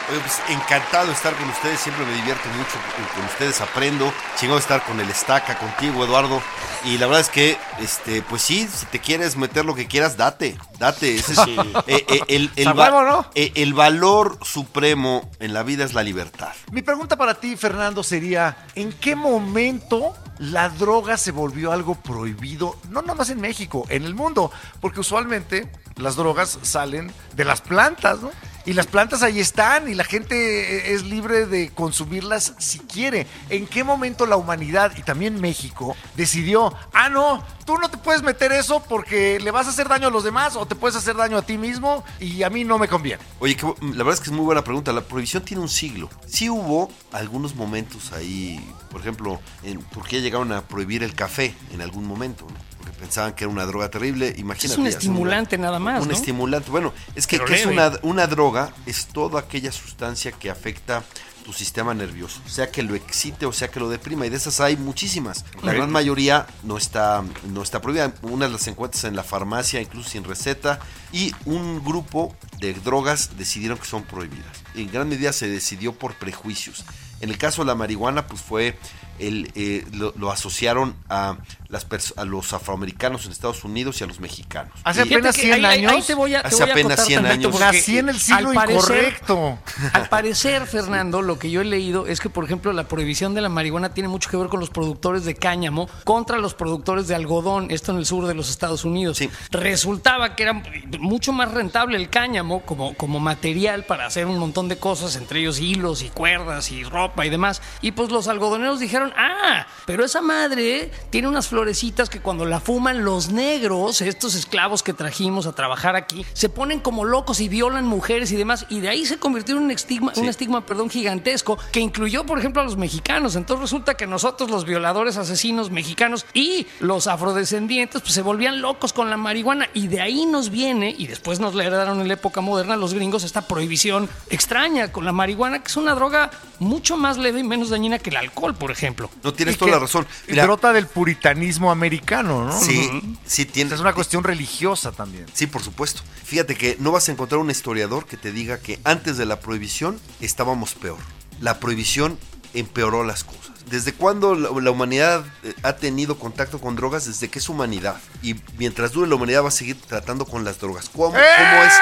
[0.10, 2.72] Oye, pues, encantado de estar con ustedes, siempre me divierto mucho,
[3.16, 6.42] con- ustedes aprendo, chingado estar con el Estaca, contigo Eduardo,
[6.84, 10.18] y la verdad es que, este, pues sí, si te quieres meter lo que quieras,
[10.18, 13.26] date, date, ese es eh, eh, el, el va- ¿no?
[13.34, 16.52] eh, el valor supremo en la vida es la libertad.
[16.74, 22.76] Mi pregunta para ti, Fernando, sería, ¿en qué momento la droga se volvió algo prohibido?
[22.90, 24.52] No nomás en México, en el mundo,
[24.82, 28.32] porque usualmente las drogas salen de las plantas, ¿no?
[28.66, 33.28] Y las plantas ahí están y la gente es libre de consumirlas si quiere.
[33.50, 38.24] ¿En qué momento la humanidad y también México decidió, ah, no, tú no te puedes
[38.24, 41.18] meter eso porque le vas a hacer daño a los demás o te puedes hacer
[41.18, 43.22] daño a ti mismo y a mí no me conviene?
[43.40, 44.94] Oye, que- la verdad es que es muy buena pregunta.
[44.94, 46.10] La prohibición tiene un siglo.
[46.26, 51.82] Sí hubo algunos momentos ahí, por ejemplo, en Turquía llegaron a prohibir el café en
[51.82, 52.73] algún momento, ¿no?
[52.84, 54.34] Porque pensaban que era una droga terrible.
[54.38, 54.74] Imagínate.
[54.74, 56.14] Es un estimulante nada más, Un ¿no?
[56.14, 56.70] estimulante.
[56.70, 58.74] Bueno, es que, Pero ¿qué es una, una droga?
[58.86, 61.04] Es toda aquella sustancia que afecta
[61.44, 64.62] tu sistema nervioso, sea que lo excite o sea que lo deprima, y de esas
[64.62, 65.46] hay muchísimas.
[65.62, 68.14] La gran mayoría no está, no está prohibida.
[68.22, 70.80] Unas las encuentras en la farmacia, incluso sin receta,
[71.12, 74.64] y un grupo de drogas decidieron que son prohibidas.
[74.74, 76.86] En gran medida se decidió por prejuicios.
[77.20, 78.78] En el caso de la marihuana, pues fue
[79.20, 81.38] el, eh, lo, lo asociaron a,
[81.70, 81.86] las
[82.18, 84.74] a los afroamericanos en Estados Unidos y a los mexicanos.
[84.84, 85.92] Hace Y- apenas que 100 ahí- ahí- años.
[85.94, 87.60] ahí te voy a, te Hace voy a apenas acotar 100 tantito, años.
[87.60, 89.60] Nací en el siglo al parecer- incorrecto.
[89.94, 93.42] Al parecer, Fernando, lo que yo he leído es que, por ejemplo, la prohibición de
[93.42, 97.16] la marihuana tiene mucho que ver con los productores de cáñamo contra los productores de
[97.16, 99.18] algodón, esto en el sur de los Estados Unidos.
[99.18, 99.30] Sí.
[99.52, 100.62] Resultaba que era
[101.00, 105.40] mucho más rentable el cáñamo como, como material para hacer un montón de cosas, entre
[105.40, 107.62] ellos hilos y cuerdas y ropa y demás.
[107.82, 112.60] Y pues los algodoneros dijeron, ah, pero esa madre tiene unas florecitas que cuando la
[112.60, 117.50] fuman los negros, estos esclavos que trajimos a trabajar aquí, se ponen como locos y
[117.50, 118.66] violan mujeres y demás.
[118.70, 122.40] Y de ahí se convirtió en un estigma, un estigma perdón, gigantesco que incluyó, por
[122.40, 123.36] ejemplo, a los mexicanos.
[123.36, 128.94] Entonces resulta que nosotros, los violadores asesinos mexicanos y los afrodescendientes, pues se volvían locos
[128.94, 129.70] con la marihuana.
[129.74, 132.94] Y de ahí nos viene, y después nos la heredaron en la época moderna los
[132.94, 137.44] gringos, esta prohibición extraña con la marihuana, que es una droga mucho más leve y
[137.44, 138.93] menos dañina que el alcohol, por ejemplo.
[139.24, 140.06] No tienes Y toda la razón.
[140.28, 142.60] Mira, Brota del puritanismo americano, ¿no?
[142.60, 143.74] sí, sí tienes.
[143.74, 145.26] Es una cuestión religiosa también.
[145.34, 146.02] Sí, por supuesto.
[146.24, 149.40] Fíjate que no vas a encontrar un historiador que te diga que antes de la
[149.40, 151.00] prohibición estábamos peor.
[151.42, 152.18] La prohibición
[152.54, 153.53] empeoró las cosas.
[153.70, 157.06] ¿Desde cuándo la, la humanidad eh, ha tenido contacto con drogas?
[157.06, 157.98] Desde que es humanidad.
[158.22, 160.90] Y mientras dure la humanidad va a seguir tratando con las drogas.
[160.90, 161.74] ¿Cómo, cómo es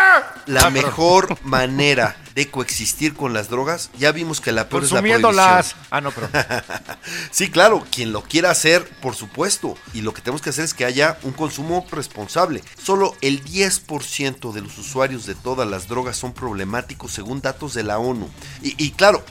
[0.45, 3.89] la mejor manera de coexistir con las drogas?
[3.97, 5.35] Ya vimos que la peor es la prohibición.
[5.89, 6.29] Ah, no, pero.
[7.31, 9.75] Sí, claro, quien lo quiera hacer, por supuesto.
[9.93, 12.63] Y lo que tenemos que hacer es que haya un consumo responsable.
[12.81, 17.83] Solo el 10% de los usuarios de todas las drogas son problemáticos según datos de
[17.83, 18.29] la ONU.
[18.61, 19.23] Y, y claro,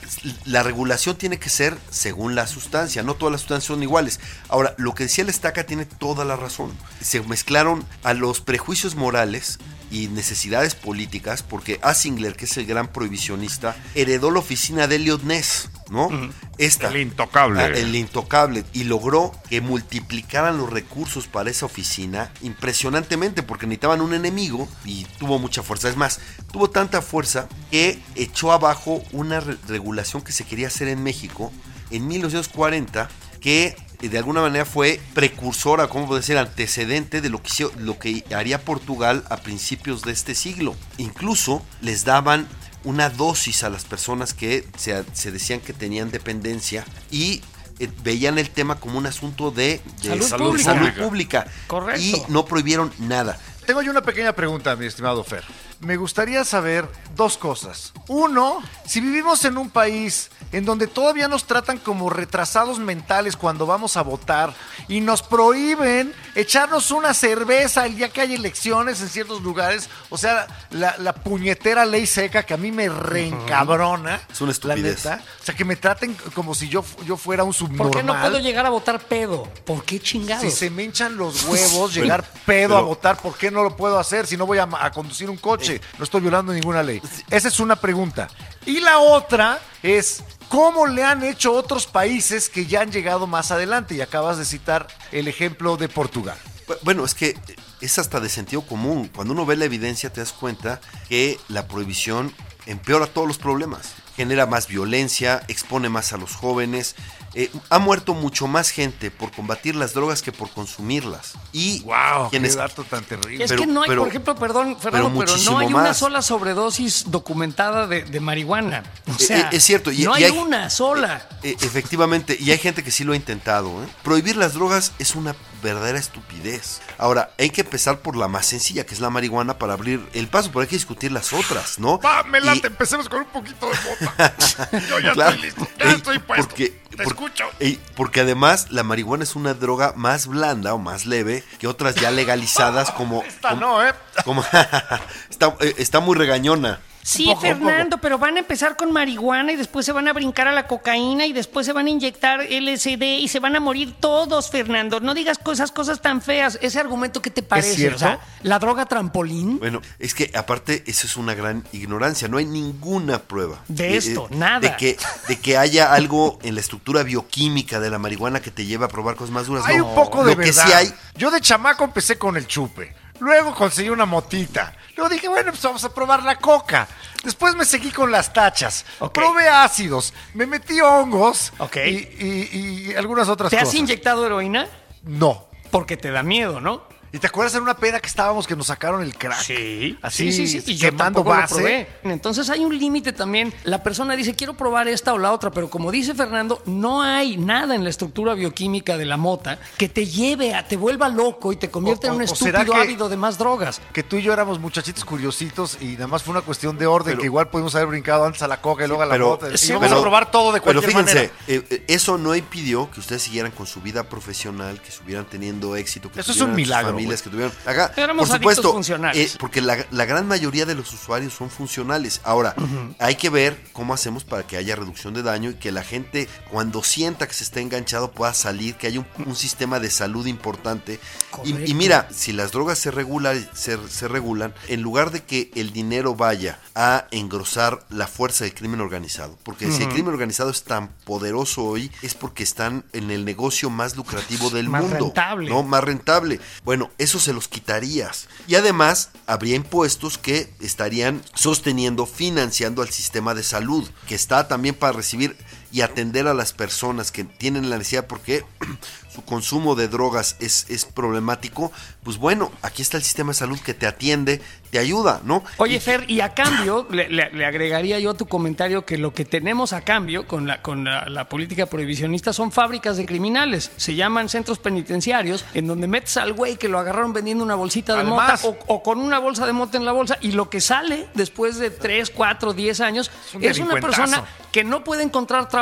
[0.45, 3.03] la regulación tiene que ser según la sustancia.
[3.03, 4.19] No todas las sustancias son iguales.
[4.49, 6.71] Ahora, lo que decía el estaca tiene toda la razón.
[7.01, 12.87] Se mezclaron a los prejuicios morales y necesidades políticas, porque Asingler, que es el gran
[12.87, 16.09] prohibicionista, heredó la oficina de Elliot Ness, ¿no?
[16.57, 16.87] Esta.
[16.87, 17.61] El intocable.
[17.61, 18.63] Ah, el intocable.
[18.71, 25.03] Y logró que multiplicaran los recursos para esa oficina impresionantemente, porque necesitaban un enemigo y
[25.19, 25.89] tuvo mucha fuerza.
[25.89, 26.21] Es más,
[26.53, 31.51] tuvo tanta fuerza que echó abajo una re- regulación que se quería hacer en México
[31.91, 37.41] en 1940 que eh, de alguna manera fue precursora, como puede ser antecedente de lo
[37.41, 40.75] que, hizo- lo que haría Portugal a principios de este siglo.
[40.97, 42.47] Incluso les daban
[42.83, 47.41] una dosis a las personas que se, se decían que tenían dependencia y
[47.79, 50.63] eh, veían el tema como un asunto de, de Salud salud, pública.
[50.73, 51.47] salud pública.
[51.67, 52.01] Correcto.
[52.01, 53.39] Y no prohibieron nada.
[53.65, 55.43] Tengo yo una pequeña pregunta, mi estimado Fer.
[55.81, 57.91] Me gustaría saber dos cosas.
[58.07, 63.65] Uno, si vivimos en un país en donde todavía nos tratan como retrasados mentales cuando
[63.65, 64.53] vamos a votar
[64.87, 70.17] y nos prohíben echarnos una cerveza el día que hay elecciones en ciertos lugares, o
[70.17, 74.21] sea, la, la puñetera ley seca que a mí me reencabrona.
[74.31, 75.05] Es una estupidez.
[75.05, 75.25] La neta.
[75.41, 77.87] O sea, que me traten como si yo, yo fuera un subnormal.
[77.89, 79.43] ¿Por qué no puedo llegar a votar pedo?
[79.65, 80.43] ¿Por qué chingados?
[80.43, 83.97] Si se me hinchan los huevos llegar pedo a votar, ¿por qué no lo puedo
[83.97, 85.70] hacer si no voy a, a conducir un coche?
[85.97, 87.01] No estoy violando ninguna ley.
[87.29, 88.27] Esa es una pregunta.
[88.65, 93.51] Y la otra es, ¿cómo le han hecho otros países que ya han llegado más
[93.51, 93.95] adelante?
[93.95, 96.37] Y acabas de citar el ejemplo de Portugal.
[96.67, 97.37] Bu- Bueno, es que
[97.79, 99.09] es hasta de sentido común.
[99.15, 102.33] Cuando uno ve la evidencia te das cuenta que la prohibición
[102.65, 103.93] empeora todos los problemas.
[104.15, 106.95] Genera más violencia, expone más a los jóvenes.
[107.33, 111.33] Eh, ha muerto mucho más gente por combatir las drogas que por consumirlas.
[111.53, 112.29] Y ¡Wow!
[112.29, 113.43] quienes- ¡Qué dato tan terrible!
[113.43, 116.21] Es Pero- que no hay, pero- por ejemplo, perdón, Fernando, pero no hay una sola
[116.21, 118.83] sobredosis documentada de, de marihuana.
[119.07, 121.27] O Eh, sea, eh, es cierto, y- no y hay, hay- una sola.
[121.43, 123.83] Eh, efectivamente, y hay gente que sí lo ha intentado.
[123.83, 123.87] ¿eh?
[124.03, 126.81] Prohibir las drogas es una verdadera estupidez.
[126.97, 130.27] Ahora, hay que empezar por la más sencilla, que es la marihuana, para abrir el
[130.27, 131.99] paso, pero hay que discutir las otras, ¿no?
[131.99, 134.35] Va, me Y- late, empecemos con un poquito de mota.
[134.89, 135.31] Yo ya Claro.
[135.35, 136.47] estoy listo, ya Ey, estoy puesto.
[136.47, 137.45] Porque, Te por- escucho.
[137.59, 141.95] ey, porque además la marihuana es una droga más blanda o más leve que otras
[141.95, 143.23] ya legalizadas como...
[143.23, 143.93] Esta como- no, ¿eh?
[144.25, 144.43] como-
[145.29, 146.79] está, eh, está muy regañona.
[147.03, 150.47] Sí, poco, Fernando, pero van a empezar con marihuana y después se van a brincar
[150.47, 153.95] a la cocaína y después se van a inyectar LSD y se van a morir
[153.99, 154.99] todos, Fernando.
[154.99, 156.59] No digas cosas, cosas tan feas.
[156.61, 157.95] Ese argumento que te parece, cierto?
[157.95, 159.57] o sea, la droga trampolín.
[159.59, 162.27] Bueno, es que aparte eso es una gran ignorancia.
[162.27, 164.59] No hay ninguna prueba De esto, nada.
[164.59, 164.97] De que,
[165.27, 168.89] de que haya algo en la estructura bioquímica de la marihuana que te lleve a
[168.89, 169.63] probar cosas más duras.
[169.65, 169.87] Hay No.
[169.87, 170.65] un poco de Lo que verdad.
[170.67, 172.93] sí hay, Yo de chamaco empecé con el chupe.
[173.21, 174.73] Luego conseguí una motita.
[174.97, 176.87] Luego dije, bueno, pues vamos a probar la coca.
[177.23, 178.83] Después me seguí con las tachas.
[179.13, 180.13] Probé ácidos.
[180.33, 181.53] Me metí hongos.
[181.59, 181.77] Ok.
[181.85, 183.79] Y, y- y algunas otras ¿Te has cosas.
[183.79, 184.67] inyectado heroína?
[185.03, 185.47] No.
[185.71, 186.83] Porque te da miedo, ¿no?
[187.13, 189.37] ¿Y te acuerdas en una peda que estábamos que nos sacaron el crack?
[189.39, 189.97] Así,
[190.31, 190.63] sí, sí, sí.
[190.71, 191.55] Y yo quemando lo base.
[191.55, 191.87] probé.
[192.03, 193.53] Entonces hay un límite también.
[193.65, 197.35] La persona dice, quiero probar esta o la otra, pero como dice Fernando, no hay
[197.35, 201.51] nada en la estructura bioquímica de la mota que te lleve a, te vuelva loco
[201.51, 203.81] y te convierta en un estúpido ávido de más drogas.
[203.91, 207.11] Que tú y yo éramos muchachitos curiositos y nada más fue una cuestión de orden,
[207.11, 209.27] Pero- que igual pudimos haber brincado antes a la coca y luego a la pero,
[209.31, 209.57] mota.
[209.57, 211.33] sí, Y vamos pero- a probar todo de pero cualquier fíjense, manera.
[211.47, 215.75] eh, eh, eso no impidió que ustedes siguieran con su vida profesional, que estuvieran teniendo
[215.75, 217.91] éxito, que Eso es un milagro, familias, que tuvieran acá.
[217.95, 219.33] Éramos por supuesto, funcionales.
[219.35, 222.21] eh, porque la, la gran mayoría de los usuarios son funcionales.
[222.23, 222.55] Ahora,
[222.99, 226.27] hay que ver cómo hacemos para que haya reducción de daño y que la gente,
[226.49, 230.25] cuando sienta que se está enganchado, pueda salir, que haya un, un sistema de salud
[230.27, 230.99] importante.
[231.43, 235.71] Y, mira, si las drogas se, regula, se, se regulan, en lugar de que el
[235.73, 240.63] dinero vaya a engrosar la fuerza del crimen organizado, porque si el crimen organizado es
[240.63, 245.05] tan poderoso hoy, es porque están en el negocio más lucrativo del Más mundo.
[245.05, 245.49] rentable.
[245.49, 245.63] ¿no?
[245.63, 246.39] Más rentable.
[246.63, 248.27] Bueno, eso se los quitarías.
[248.47, 254.75] Y además, habría impuestos que estarían sosteniendo, financiando al sistema de salud, que está también
[254.75, 255.37] para recibir
[255.71, 258.43] y atender a las personas que tienen la necesidad porque
[259.13, 261.71] su consumo de drogas es, es problemático,
[262.03, 264.41] pues bueno, aquí está el sistema de salud que te atiende,
[264.71, 265.43] te ayuda, ¿no?
[265.57, 269.13] Oye, Fer, y a cambio, le, le- le agregaría yo a tu comentario que lo
[269.13, 273.71] que tenemos a cambio con, la, con la, la política prohibicionista son fábricas de criminales.
[273.75, 277.93] Se llaman centros penitenciarios, en donde metes al güey que lo agarraron vendiendo una bolsita
[277.95, 280.49] de Además- mota o, o con una bolsa de mota en la bolsa, y lo
[280.49, 284.83] que sale después de 3, 4, 10 años Es un es una persona que no
[284.85, 285.60] puede encontrar trabajo,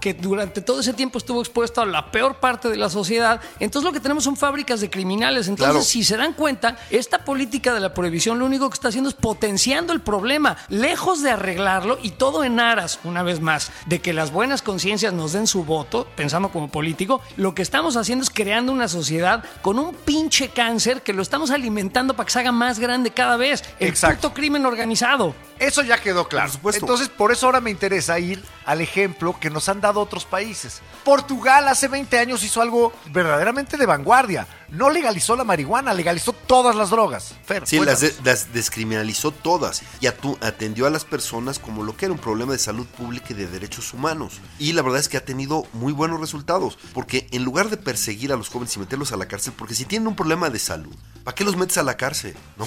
[0.00, 3.40] que durante todo ese tiempo estuvo expuesto a la peor parte de la sociedad.
[3.58, 5.48] Entonces lo que tenemos son fábricas de criminales.
[5.48, 5.84] Entonces, Claro.
[5.84, 9.14] si se dan cuenta, esta política de la prohibición lo único que está haciendo es
[9.16, 14.12] potenciando el problema, lejos de arreglarlo y todo en aras, una vez más, de que
[14.12, 18.30] las buenas conciencias nos den su voto, pensando como político, lo que estamos haciendo es
[18.30, 22.52] creando una sociedad con un pinche cáncer que lo estamos alimentando para que se haga
[22.52, 23.62] más grande cada vez.
[23.78, 24.28] El Exacto.
[24.28, 25.34] puto crimen organizado.
[25.58, 26.46] Eso ya quedó claro.
[26.48, 26.80] Por supuesto.
[26.86, 30.80] Entonces, por eso ahora me interesa ir al ejemplo que nos han dado otros países.
[31.04, 34.46] Portugal hace 20 años hizo algo verdaderamente de vanguardia.
[34.70, 37.34] No legalizó la marihuana, legalizó todas las drogas.
[37.44, 38.00] Fer, Sí, las, cuéntanos.
[38.24, 42.20] de- las descriminalizó todas y atu- atendió a las personas como lo que era un
[42.20, 44.34] problema de salud pública y de derechos humanos.
[44.58, 48.32] Y la verdad es que ha tenido muy buenos resultados, porque en lugar de perseguir
[48.32, 50.94] a los jóvenes y meterlos a la cárcel, porque si tienen un problema de salud,
[51.24, 52.36] ¿para qué los metes a la cárcel?
[52.56, 52.66] ¿No?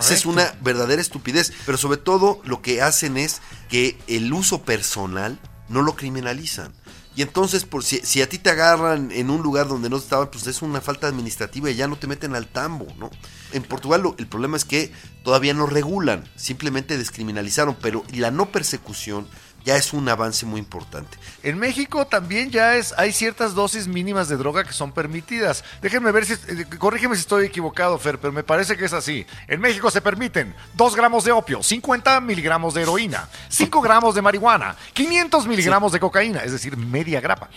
[0.00, 4.62] Esa es una verdadera estupidez, pero sobre todo lo que hacen es que el uso
[4.62, 5.38] personal
[5.68, 6.72] no lo criminalizan.
[7.16, 10.30] Y entonces, por si, si a ti te agarran en un lugar donde no estaban,
[10.30, 13.08] pues es una falta administrativa y ya no te meten al tambo, ¿no?
[13.52, 14.92] En Portugal lo- el problema es que
[15.22, 19.28] todavía no regulan, simplemente descriminalizaron, pero la no persecución
[19.64, 21.16] ya es un avance muy importante.
[21.42, 25.64] En México también ya es, hay ciertas dosis mínimas de droga que son permitidas.
[25.80, 29.26] Déjenme ver si, eh, corrígeme si estoy equivocado, Fer, pero me parece que es así.
[29.48, 34.22] En México se permiten 2 gramos de opio, 50 miligramos de heroína, 5 gramos de
[34.22, 37.48] marihuana, 500 miligramos de cocaína, es decir, media grapa,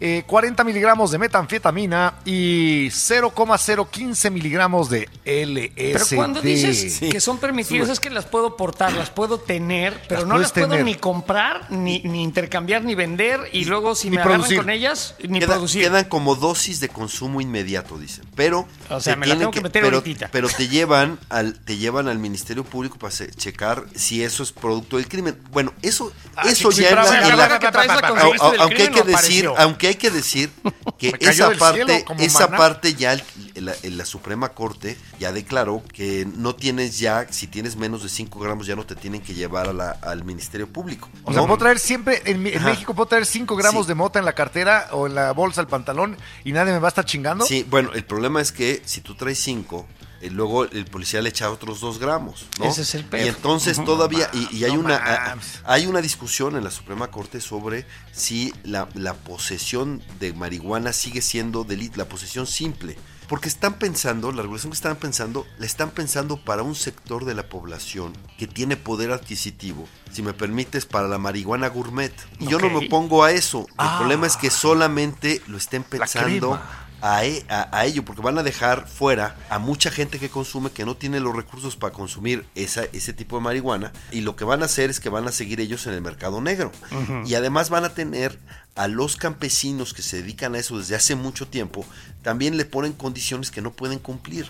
[0.00, 5.92] eh, 40 miligramos de metanfetamina y 0,015 miligramos de LSD.
[5.92, 7.08] Pero cuando dices Sí.
[7.08, 10.52] que son permitidas es que las puedo portar, las puedo tener, pero Las no las
[10.52, 14.58] puedo ni comprar, ni, ni intercambiar, ni vender, y luego si me agarran producir.
[14.58, 15.82] con ellas, ni Queda- producir.
[15.82, 18.24] Quedan como dosis de consumo inmediato, dicen.
[18.34, 20.28] Pero O sea, te me la tienen tengo que meter pero, ahorita.
[20.32, 24.52] pero te llevan al te llevan al Ministerio Público para se- checar si eso es
[24.52, 25.38] producto del crimen.
[25.50, 26.12] Bueno, eso
[26.44, 26.98] eso sí, ya del
[28.58, 30.50] aunque hay que decir, aunque hay que decir
[30.98, 32.56] que esa parte, esa maná.
[32.58, 33.22] parte ya el-
[33.56, 38.38] la, la Suprema Corte ya declaró que no tienes ya, si tienes menos de 5
[38.38, 41.08] gramos ya no te tienen que llevar a la- al Ministerio Público.
[41.24, 42.68] O sea, puedo traer siempre, en, mi- en Ajá.
[42.70, 43.88] México puedo traer 5 gramos Sí.
[43.88, 46.88] de mota en la cartera o en la bolsa, el pantalón y nadie me va
[46.88, 47.46] a estar chingando.
[47.46, 49.86] Sí, bueno, el problema es que si tú traes 5,
[50.30, 52.64] luego el policía le echa otros 2 gramos, ¿no?
[52.66, 53.24] Ese es el pedo.
[53.24, 57.10] Y entonces todavía, y, y hay, No una, a- hay una discusión en la Suprema
[57.10, 62.96] Corte sobre si la, la posesión de marihuana sigue siendo delito, la posesión simple.
[63.28, 67.34] Porque están pensando, la regulación que están pensando, la están pensando para un sector de
[67.34, 72.12] la población que tiene poder adquisitivo, si me permites, para la marihuana gourmet.
[72.38, 73.66] Y yo no me opongo a eso.
[73.70, 73.96] El Ah.
[73.98, 76.60] problema es que solamente lo estén pensando.
[77.14, 80.70] A, e- a- a ello, porque van a dejar fuera a mucha gente que consume
[80.70, 84.44] que no tiene los recursos para consumir esa, ese tipo de marihuana y lo que
[84.44, 86.72] van a hacer es que van a seguir ellos en el mercado negro.
[87.26, 88.38] Y además van a tener
[88.74, 91.84] a los campesinos que se dedican a eso desde hace mucho tiempo,
[92.22, 94.46] también le ponen condiciones que no pueden cumplir.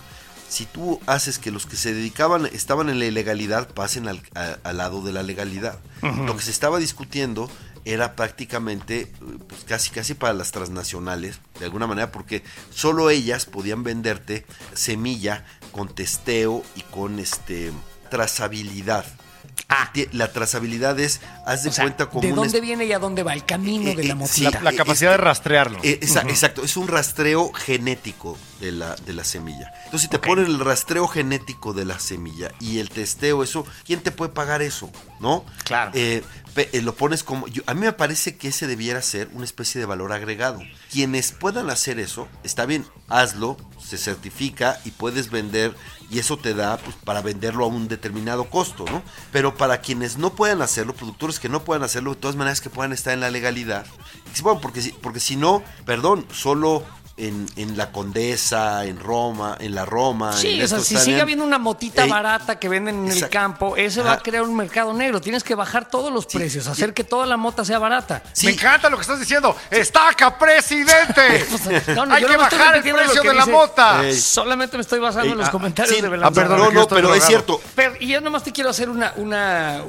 [0.48, 4.58] Si tú haces que los que se dedicaban, estaban en la ilegalidad, pasen al, a-
[4.62, 5.78] al lado de la legalidad.
[6.02, 7.50] Lo que se estaba discutiendo
[7.86, 9.10] era prácticamente eh,
[9.48, 15.46] pues casi casi para las transnacionales de alguna manera porque solo ellas podían venderte semilla
[15.72, 17.72] con testeo y con este
[18.10, 19.06] trazabilidad
[19.68, 19.90] Ah.
[20.12, 23.22] La trazabilidad es haz de O sea, cuenta como ¿de dónde viene y a dónde
[23.22, 24.60] va el camino Eh, de la eh, sí, motita?
[24.62, 25.78] La capacidad de rastrearlo.
[25.82, 29.72] eh, esa- Exacto, es un rastreo genético de la, de la semilla.
[29.86, 30.26] Entonces, si te Ok.
[30.26, 34.60] ponen el rastreo genético de la semilla y el testeo, eso, ¿quién te puede pagar
[34.62, 34.90] eso?
[35.20, 35.44] ¿No?
[35.64, 35.90] Claro.
[35.94, 36.22] Eh,
[36.56, 37.46] eh, lo pones como.
[37.48, 40.60] yo- a mí me parece que ese debiera ser una especie de valor agregado.
[40.90, 43.56] Quienes puedan hacer eso, está bien, hazlo,
[43.86, 45.76] se certifica y puedes vender,
[46.10, 49.02] y eso te da pues, para venderlo a un determinado costo, ¿no?
[49.32, 52.70] Pero para quienes no puedan hacerlo, productores que no puedan hacerlo, de todas maneras que
[52.70, 53.86] puedan estar en la legalidad.
[54.42, 56.84] Bueno, porque, porque si no, perdón, solo
[57.16, 60.32] en, en la Condesa, en Roma, en la Roma.
[60.34, 63.12] Sí, en o sea, si sigue en- habiendo una motita Ey, barata que venden en
[63.12, 65.20] el campo, ese va a crear un mercado negro.
[65.20, 68.22] Tienes que bajar todos los Sí, precios, hacer que toda la mota sea barata.
[68.32, 68.46] Sí.
[68.46, 69.56] Me encanta lo que estás diciendo.
[69.70, 71.46] ¡Estaca, presidente!
[71.96, 74.04] No, no, Hay yo que no bajar el precio de la mota.
[74.04, 74.14] Ey.
[74.14, 76.34] Solamente me estoy basando Ey, en los ah, comentarios sí, de ah, Belanzón.
[76.34, 77.60] perdón, porque no, estoy pero es cierto.
[77.74, 79.82] Pero, y yo nomás te quiero hacer una, una,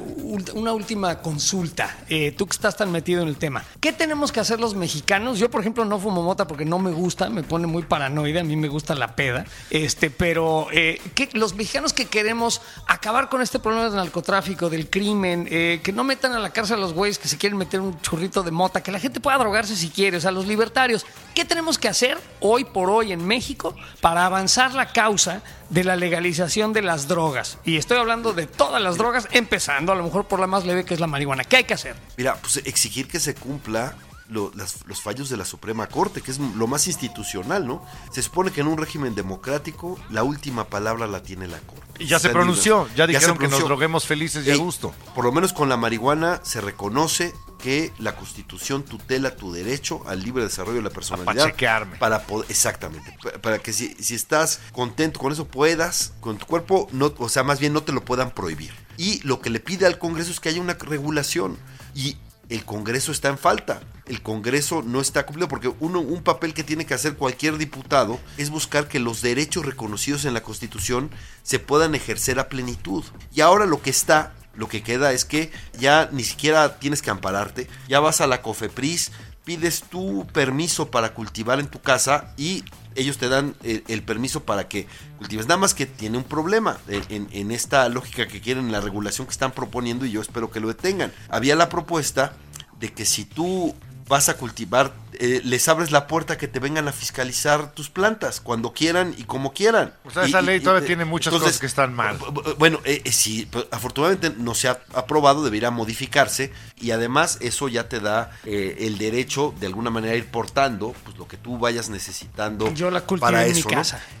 [0.54, 1.96] una última consulta.
[2.08, 3.64] Eh, tú que estás tan metido en el tema.
[3.80, 5.38] ¿Qué tenemos que hacer los mexicanos?
[5.38, 8.44] Yo, por ejemplo, no fumo mota porque no me gusta, me pone muy paranoide, a
[8.44, 9.44] mí me gusta la peda.
[9.70, 14.88] Este, pero eh, ¿qué- los mexicanos que queremos acabar con este problema del narcotráfico, del
[14.88, 17.80] crimen, eh, que no metan a la cárcel a los güeyes que se quieren meter
[17.80, 21.04] un churrito de mota, que la gente pueda drogarse si quiere, o sea, los libertarios.
[21.34, 25.96] ¿Qué tenemos que hacer hoy por hoy en México para avanzar la causa de la
[25.96, 27.58] legalización de las drogas?
[27.64, 30.84] Y estoy hablando de todas las drogas, empezando a lo mejor por la más leve
[30.84, 31.44] que es la marihuana.
[31.44, 31.96] ¿Qué hay que hacer?
[32.16, 33.94] Mira, pues exigir que se cumpla
[34.28, 37.84] lo- las- los fallos de la Suprema Corte, que es lo más institucional, ¿no?
[38.12, 41.82] Se supone que en un régimen democrático la última palabra la tiene la Corte.
[41.98, 42.88] Y ya se pronunció.
[42.94, 44.94] Ya dijeron que nos droguemos felices y a gusto.
[45.14, 50.22] Por lo menos con la marihuana se reconoce que la Constitución tutela tu derecho al
[50.22, 51.34] libre desarrollo de la personalidad.
[51.46, 51.96] pachequearme.
[51.96, 53.16] Para poder, exactamente.
[53.20, 57.28] pa- Para que si, si estás contento con eso puedas, con tu cuerpo, no, o
[57.28, 58.72] sea, más bien no te lo puedan prohibir.
[58.96, 61.56] Y lo que le pide al Congreso es que haya una regulación.
[61.96, 62.16] Y
[62.48, 63.80] el Congreso está en falta.
[64.06, 68.18] El Congreso no está cumplido porque uno, un papel que tiene que hacer cualquier diputado
[68.38, 71.10] es buscar que los derechos reconocidos en la Constitución
[71.42, 73.04] se puedan ejercer a plenitud.
[73.34, 77.10] Y ahora lo que está, lo que queda es que ya ni siquiera tienes que
[77.10, 79.12] ampararte, ya vas a la COFEPRIS,
[79.44, 82.64] pides tu permiso para cultivar en tu casa y
[82.98, 84.86] ellos te dan el, permiso para que
[85.18, 85.46] cultives.
[85.46, 89.26] Nada más que tiene un problema en, en- en esta lógica que quieren, la regulación
[89.26, 91.12] que están proponiendo y yo espero que lo detengan.
[91.28, 92.32] Había la propuesta
[92.78, 93.74] de que si tú
[94.08, 98.40] vas a cultivar, eh, les abres la puerta que te vengan a fiscalizar tus plantas
[98.40, 99.92] cuando quieran y como quieran.
[100.04, 102.18] O sea, esa ley y- todavía y- tiene muchas entonces, cosas que están mal.
[102.18, 107.38] bu- bu- Bueno, eh, eh, sí, afortunadamente no se ha aprobado, debería modificarse y además
[107.40, 111.26] eso ya te da eh, el derecho de alguna manera a ir portando pues, lo
[111.26, 113.68] que tú vayas necesitando Yo la cultivo para en mi eso.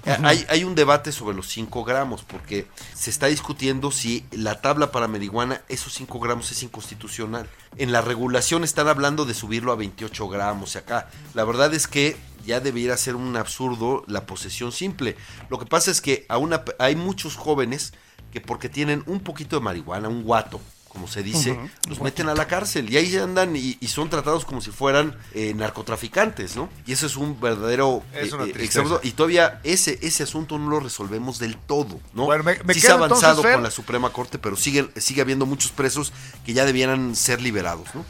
[0.06, 4.60] Eh, hay, hay un debate sobre los 5 gramos porque se está discutiendo si la
[4.60, 7.48] tabla para marihuana, esos 5 gramos es inconstitucional.
[7.76, 11.08] En la regulación están hablando de subirlo a 28 gramos acá.
[11.34, 12.16] La verdad es que
[12.46, 15.16] ya debiera ser un absurdo la posesión simple.
[15.50, 17.92] Lo que pasa es que a una- hay muchos jóvenes
[18.32, 21.56] que porque tienen un poquito de marihuana, un guato, como se dice,
[21.88, 25.16] los meten a la cárcel y ahí andan y, y son tratados como si fueran
[25.34, 26.68] eh, narcotraficantes, ¿no?
[26.86, 29.06] Y eso es un verdadero Es una eh, eh, exabrupto.
[29.06, 32.24] y todavía ese ese asunto no lo resolvemos del todo, ¿no?
[32.24, 35.20] Bueno, me- me sí se ha entonces, avanzado con la Suprema Corte, pero sigue sigue
[35.20, 36.12] habiendo muchos presos
[36.44, 38.04] que ya debieran ser liberados, ¿no?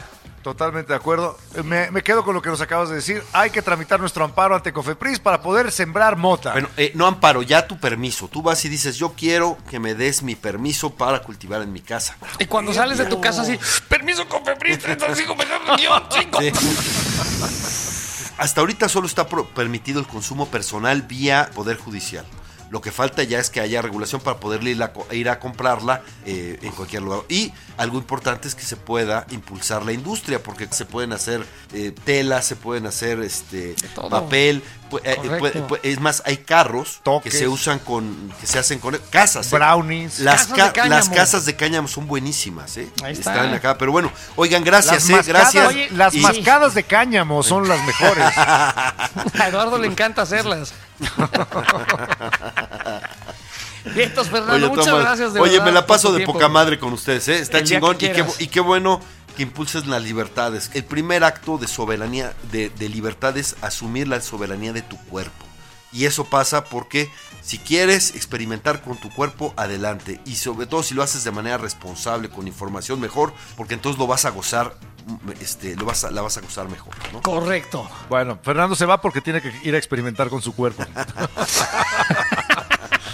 [0.48, 1.36] Totalmente de acuerdo.
[1.62, 3.22] Me, me quedo con lo que nos acabas de decir.
[3.34, 6.52] Hay que tramitar nuestro amparo ante Cofepris para poder sembrar mota.
[6.52, 8.28] Bueno, eh, no amparo, ya tu permiso.
[8.28, 11.82] Tú vas y dices, yo quiero que me des mi permiso para cultivar en mi
[11.82, 12.16] casa.
[12.38, 13.58] Y cuando sales de tu casa así,
[13.90, 15.36] permiso con Febris 35
[15.76, 16.38] guion 5.
[18.38, 22.24] Hasta ahorita solo está permitido el consumo personal vía Poder Judicial.
[22.70, 26.02] Lo que falta ya es que haya regulación para poder ir a, ir a comprarla
[26.26, 27.20] eh, en cualquier lugar.
[27.28, 31.94] Y algo importante es que se pueda impulsar la industria, porque se pueden hacer eh,
[32.04, 34.10] telas, se pueden hacer este todo.
[34.10, 34.62] papel.
[35.04, 35.68] eh, Correcto.
[35.68, 37.32] pu- es más, hay carros Toques.
[37.32, 39.46] que se usan con, que se hacen con casas.
[39.52, 39.56] ¿eh?
[39.56, 40.20] Brownies.
[40.20, 40.94] Las, Casas ca- de cáñamo.
[40.96, 42.88] las casas de cáñamo son buenísimas, ¿eh?
[43.02, 43.34] Ahí está.
[43.34, 43.78] Están acá.
[43.78, 45.12] Pero bueno, oigan, gracias, Las ¿eh?
[45.12, 45.66] mascadas, Gracias.
[45.68, 48.24] Oye, las Y- mascadas de cáñamo son las mejores.
[48.36, 50.72] A Eduardo le encanta hacerlas.
[53.94, 55.34] Vientos, Fernando, Oye, muchas gracias.
[55.34, 56.32] De oye, verdad, me la paso de tiempo.
[56.34, 57.38] poca madre con ustedes, ¿eh?
[57.38, 58.40] Está chingón que y qué, quieras.
[58.40, 59.00] y qué bueno
[59.36, 60.70] que impulses las libertades.
[60.74, 65.44] El primer acto de soberanía, de, de libertad es asumir la soberanía de tu cuerpo.
[65.92, 67.10] Y eso pasa porque
[67.48, 70.20] si quieres experimentar con tu cuerpo, adelante.
[70.26, 74.06] Y sobre todo si lo haces de manera responsable, con información mejor, porque entonces lo
[74.06, 74.74] vas a gozar,
[75.06, 77.22] mm, este, lo vas a, la vas a gozar mejor, ¿no?
[77.22, 77.88] Correcto.
[78.10, 80.84] Bueno, Fernando se va porque tiene que ir a experimentar con su cuerpo.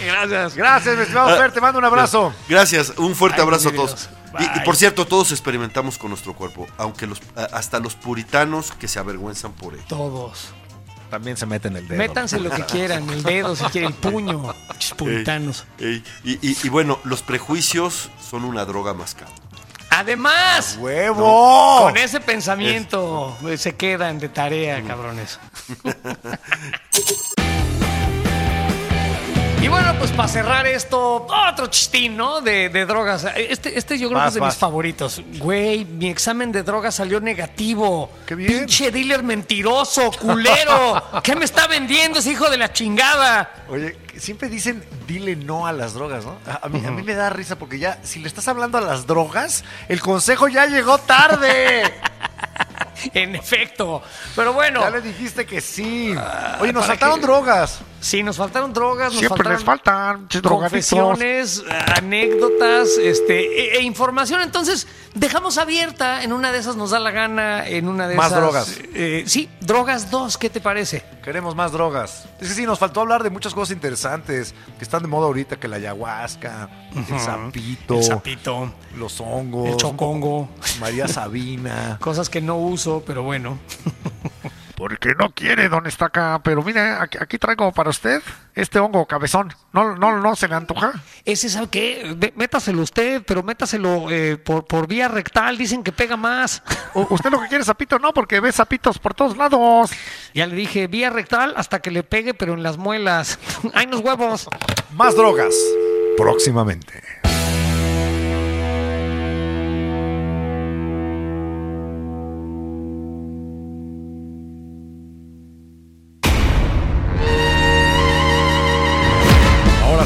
[0.05, 0.57] Gracias.
[0.57, 2.35] Gracias, mi estimado Fer, te mando un abrazo.
[2.49, 4.09] Gracias, un fuerte Ay, abrazo a todos.
[4.41, 7.23] Y, y por cierto, todos experimentamos con nuestro cuerpo, aunque los,
[7.53, 9.85] hasta los puritanos que se avergüenzan por él.
[9.87, 10.53] Todos.
[11.15, 11.97] También se mete en el dedo.
[11.99, 14.53] Métanse lo que quieran, el dedo, si quieren, el puño.
[14.97, 15.65] Puritanos.
[15.79, 19.31] Ey, y, y- y bueno, los prejuicios son una droga más cara.
[19.91, 21.83] Además, ¡Huevo!
[21.85, 25.39] con ese pensamiento se quedan de tarea, cabrones.
[29.65, 32.43] Y bueno, pues para cerrar esto, otro chistín, ¿no?
[32.43, 33.25] De, de drogas.
[33.35, 34.53] Este, este yo creo que es de vas.
[34.53, 35.23] mis favoritos.
[35.39, 38.11] Güey, mi examen de drogas salió negativo.
[38.27, 38.59] Qué bien.
[38.59, 41.03] Pinche dealer mentiroso, culero.
[41.23, 43.65] ¿Qué me está vendiendo ese hijo de la chingada?
[43.71, 46.37] Oye, siempre dicen dile no a las drogas, ¿no?
[46.47, 48.83] A, a mí, a mí me da risa porque ya, si le estás hablando a
[48.83, 51.85] las drogas, el consejo ya llegó tarde.
[53.13, 54.03] En efecto.
[54.35, 56.15] Pero bueno, ya le dijiste que sí.
[56.61, 57.27] Oye, nos ¿para faltaron qué?
[57.27, 57.81] drogas.
[58.05, 60.51] Sí, nos faltaron drogas, nos Siempre faltaron les faltan drogadictos.
[60.53, 61.65] confesiones,
[61.97, 64.41] anécdotas, este, e, e información.
[64.43, 68.27] Entonces, dejamos abierta, en una de esas nos da la gana, en una de Más
[68.29, 68.41] esas.
[68.41, 68.79] drogas.
[68.95, 71.03] eh, sí, drogas 2, ¿qué te parece?
[71.23, 72.27] Queremos más drogas.
[72.41, 75.57] Es que sí, nos faltó hablar de muchas cosas interesantes que están de moda ahorita,
[75.57, 80.49] que la ayahuasca, el sapito, El sapito, los hongos, el chocongo,
[80.81, 81.97] María Sabina.
[82.01, 83.59] cosas que no uso, pero bueno.
[84.87, 86.43] Porque no quiere, don Estaca.
[86.45, 88.23] Pero mire, aquí, aquí traigo para usted
[88.55, 89.51] este hongo cabezón.
[89.73, 90.93] ¿No, no, no se le antoja?
[91.25, 92.13] Ese, ¿sabe qué?
[92.15, 96.63] Ve- Métaselo usted, pero métaselo eh, por, por vía rectal, dicen que pega más.
[96.93, 99.91] U- usted lo que quiere es sapito, no, porque ve sapitos por todos lados.
[100.35, 103.39] Ya le dije, vía rectal hasta que le pegue, pero en las muelas.
[103.73, 104.51] ¡Ay, los huevos!
[104.93, 105.55] Más drogas.
[106.19, 107.03] Próximamente.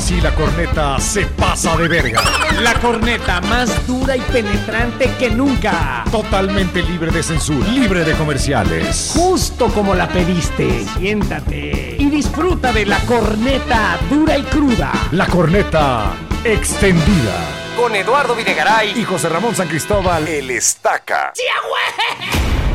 [0.09, 2.22] Sí, la corneta se pasa de verga.
[2.62, 6.04] La corneta más dura y penetrante que nunca.
[6.11, 9.12] Totalmente libre de censura, libre de comerciales.
[9.14, 10.86] Justo como la pediste.
[10.96, 14.92] Siéntate y disfruta de la corneta dura y cruda.
[15.11, 17.36] La corneta extendida.
[17.76, 18.98] Con Eduardo Videgaray.
[18.98, 21.32] Y José Ramón San Cristóbal, el estaca.
[21.34, 22.67] ¡Sí, güey!